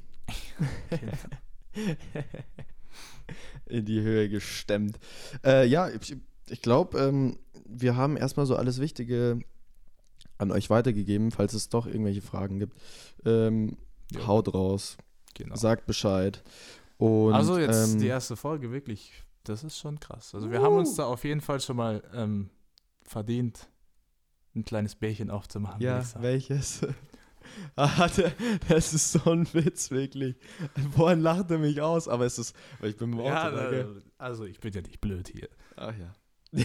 [3.67, 4.99] In die Höhe gestemmt.
[5.45, 6.17] Äh, ja, ich,
[6.49, 9.41] ich glaube, ähm, wir haben erstmal so alles Wichtige
[10.39, 12.77] an euch weitergegeben, falls es doch irgendwelche Fragen gibt.
[13.25, 13.77] Ähm,
[14.13, 14.27] Ja.
[14.29, 14.97] Haut raus,
[15.35, 15.57] Genau.
[15.57, 16.43] sagt Bescheid.
[16.97, 20.33] Und, also jetzt ähm, die erste Folge, wirklich, das ist schon krass.
[20.35, 22.49] Also wir haben uns da auf jeden Fall schon mal ähm,
[23.07, 23.69] verdient,
[24.55, 25.81] ein kleines Bärchen aufzumachen.
[25.81, 26.87] Ja, welches?
[27.77, 28.09] ah,
[28.69, 30.37] das ist so ein Witz, wirklich.
[30.95, 33.25] Vorhin lacht er mich aus, aber es ist, weil ich bin Auto.
[33.25, 34.03] ja, da, gell?
[34.19, 35.49] da, also ich bin ja nicht blöd hier.
[35.77, 36.15] Ach ja.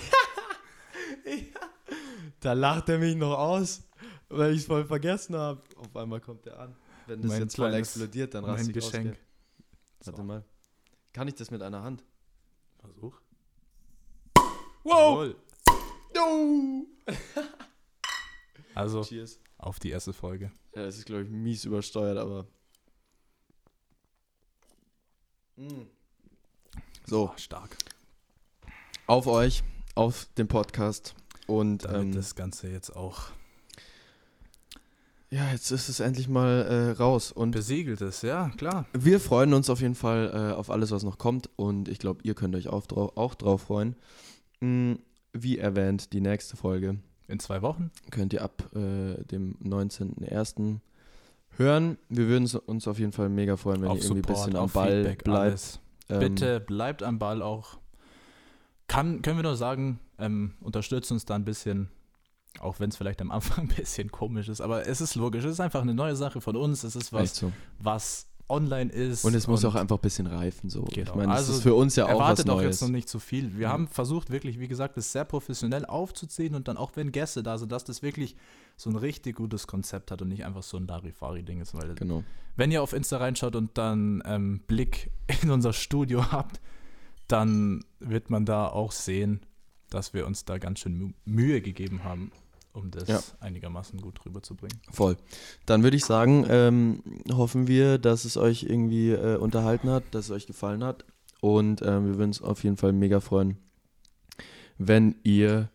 [2.39, 3.83] Da lacht er mich noch aus,
[4.29, 5.61] weil ich es voll vergessen habe.
[5.75, 6.75] Auf einmal kommt er an.
[7.05, 9.11] Wenn das Mein jetzt voll explodiert, dann raste ich Geschenk.
[9.99, 10.07] aus.
[10.07, 10.43] Warte mal.
[11.13, 12.03] Kann ich das mit einer Hand?
[12.79, 13.15] Versuch.
[14.83, 15.23] Wow!
[15.23, 15.35] Jawohl.
[16.15, 16.85] No!
[18.73, 19.37] Also Cheers.
[19.57, 20.49] auf die erste Folge.
[20.73, 22.47] Ja, das ist, glaube ich, mies übersteuert, aber.
[25.57, 25.81] Mm.
[27.05, 27.75] So, Oh, stark.
[29.07, 29.61] auf euch,
[29.95, 31.15] auf den Podcast.
[31.47, 33.31] Und Damit ähm, das Ganze jetzt auch
[35.33, 37.31] ja, jetzt ist es endlich mal äh, raus.
[37.31, 38.85] Und besiegelt ist, ja, klar.
[38.91, 42.19] Wir freuen uns auf jeden Fall äh, auf alles, was noch kommt und ich glaube,
[42.23, 43.95] ihr könnt euch auch, drau auch drauf freuen.
[44.59, 44.95] Mm,
[45.33, 47.91] wie erwähnt, die nächste Folge In zwei Wochen.
[48.11, 50.79] könnt ihr ab äh, dem 19.01.
[51.57, 51.97] hören.
[52.09, 54.69] Wir würden uns- auf jeden Fall mega freuen, wenn auf ihr irgendwie ein bisschen am
[54.69, 55.79] Ball Feedback, bleibt.
[56.09, 57.77] Ähm, Bitte bleibt am Ball auch.
[58.87, 61.87] Kann, können wir nur sagen, ähm, unterstützt uns da ein bisschen,
[62.59, 65.53] auch wenn es vielleicht am Anfang ein bisschen komisch ist, aber es ist logisch, es
[65.53, 67.51] ist einfach eine neue Sache von uns, es ist was, so.
[67.79, 69.25] was online ist.
[69.25, 70.69] Und es muss auch einfach ein bisschen reifen.
[70.69, 70.83] So.
[70.83, 71.09] Genau.
[71.11, 72.65] Ich meine, das Also ist für uns ja auch was Erwartet auch Neues.
[72.65, 73.53] jetzt noch nicht zu viel.
[73.55, 73.69] Wir Ja.
[73.71, 77.57] haben versucht, wirklich, wie gesagt, das sehr professionell aufzuziehen und dann auch, wenn Gäste da
[77.57, 78.35] sind, dass das wirklich
[78.77, 81.73] so ein richtig gutes Konzept hat und nicht einfach so ein Larifari-Ding ist.
[81.73, 82.23] Weil, Genau.
[82.55, 85.09] wenn ihr auf Insta reinschaut und dann ähm, Blick
[85.43, 86.59] in unser Studio habt,
[87.27, 89.41] dann wird man da auch sehen,
[89.89, 92.31] dass wir uns da ganz schön Mü- Mühe gegeben haben,
[92.73, 93.19] um das Ja.
[93.39, 94.79] einigermaßen gut rüberzubringen.
[94.91, 95.17] Voll.
[95.65, 100.25] Dann würde ich sagen, ähm, hoffen wir, dass es euch irgendwie äh, unterhalten hat, dass
[100.25, 101.05] es euch gefallen hat.
[101.41, 103.57] Und ähm, wir würden uns auf jeden Fall mega freuen,
[104.77, 105.69] wenn ihr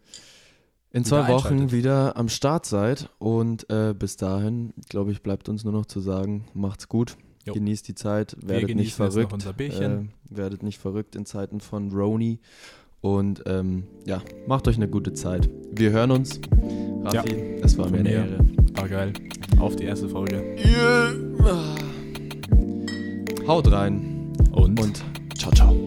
[0.92, 3.10] in zwei Wochen wieder am Start seid.
[3.18, 7.16] Und äh, bis dahin, glaube ich, bleibt uns nur noch zu sagen, macht's gut.
[7.44, 7.54] Jo.
[7.54, 9.46] Genießt die Zeit, werdet nicht verrückt.
[9.58, 12.40] Äh, werdet nicht verrückt in Zeiten von Roni.
[13.00, 15.48] Und ähm, ja, macht euch eine gute Zeit.
[15.72, 16.40] Wir hören uns.
[17.04, 17.64] Raffi, ja.
[17.64, 18.38] es war mir eine Ehre.
[18.74, 19.12] War geil.
[19.58, 20.42] Auf die erste Folge.
[20.64, 21.14] Yeah.
[23.46, 24.32] Haut rein.
[24.52, 25.04] Und, Und
[25.36, 25.85] ciao, ciao.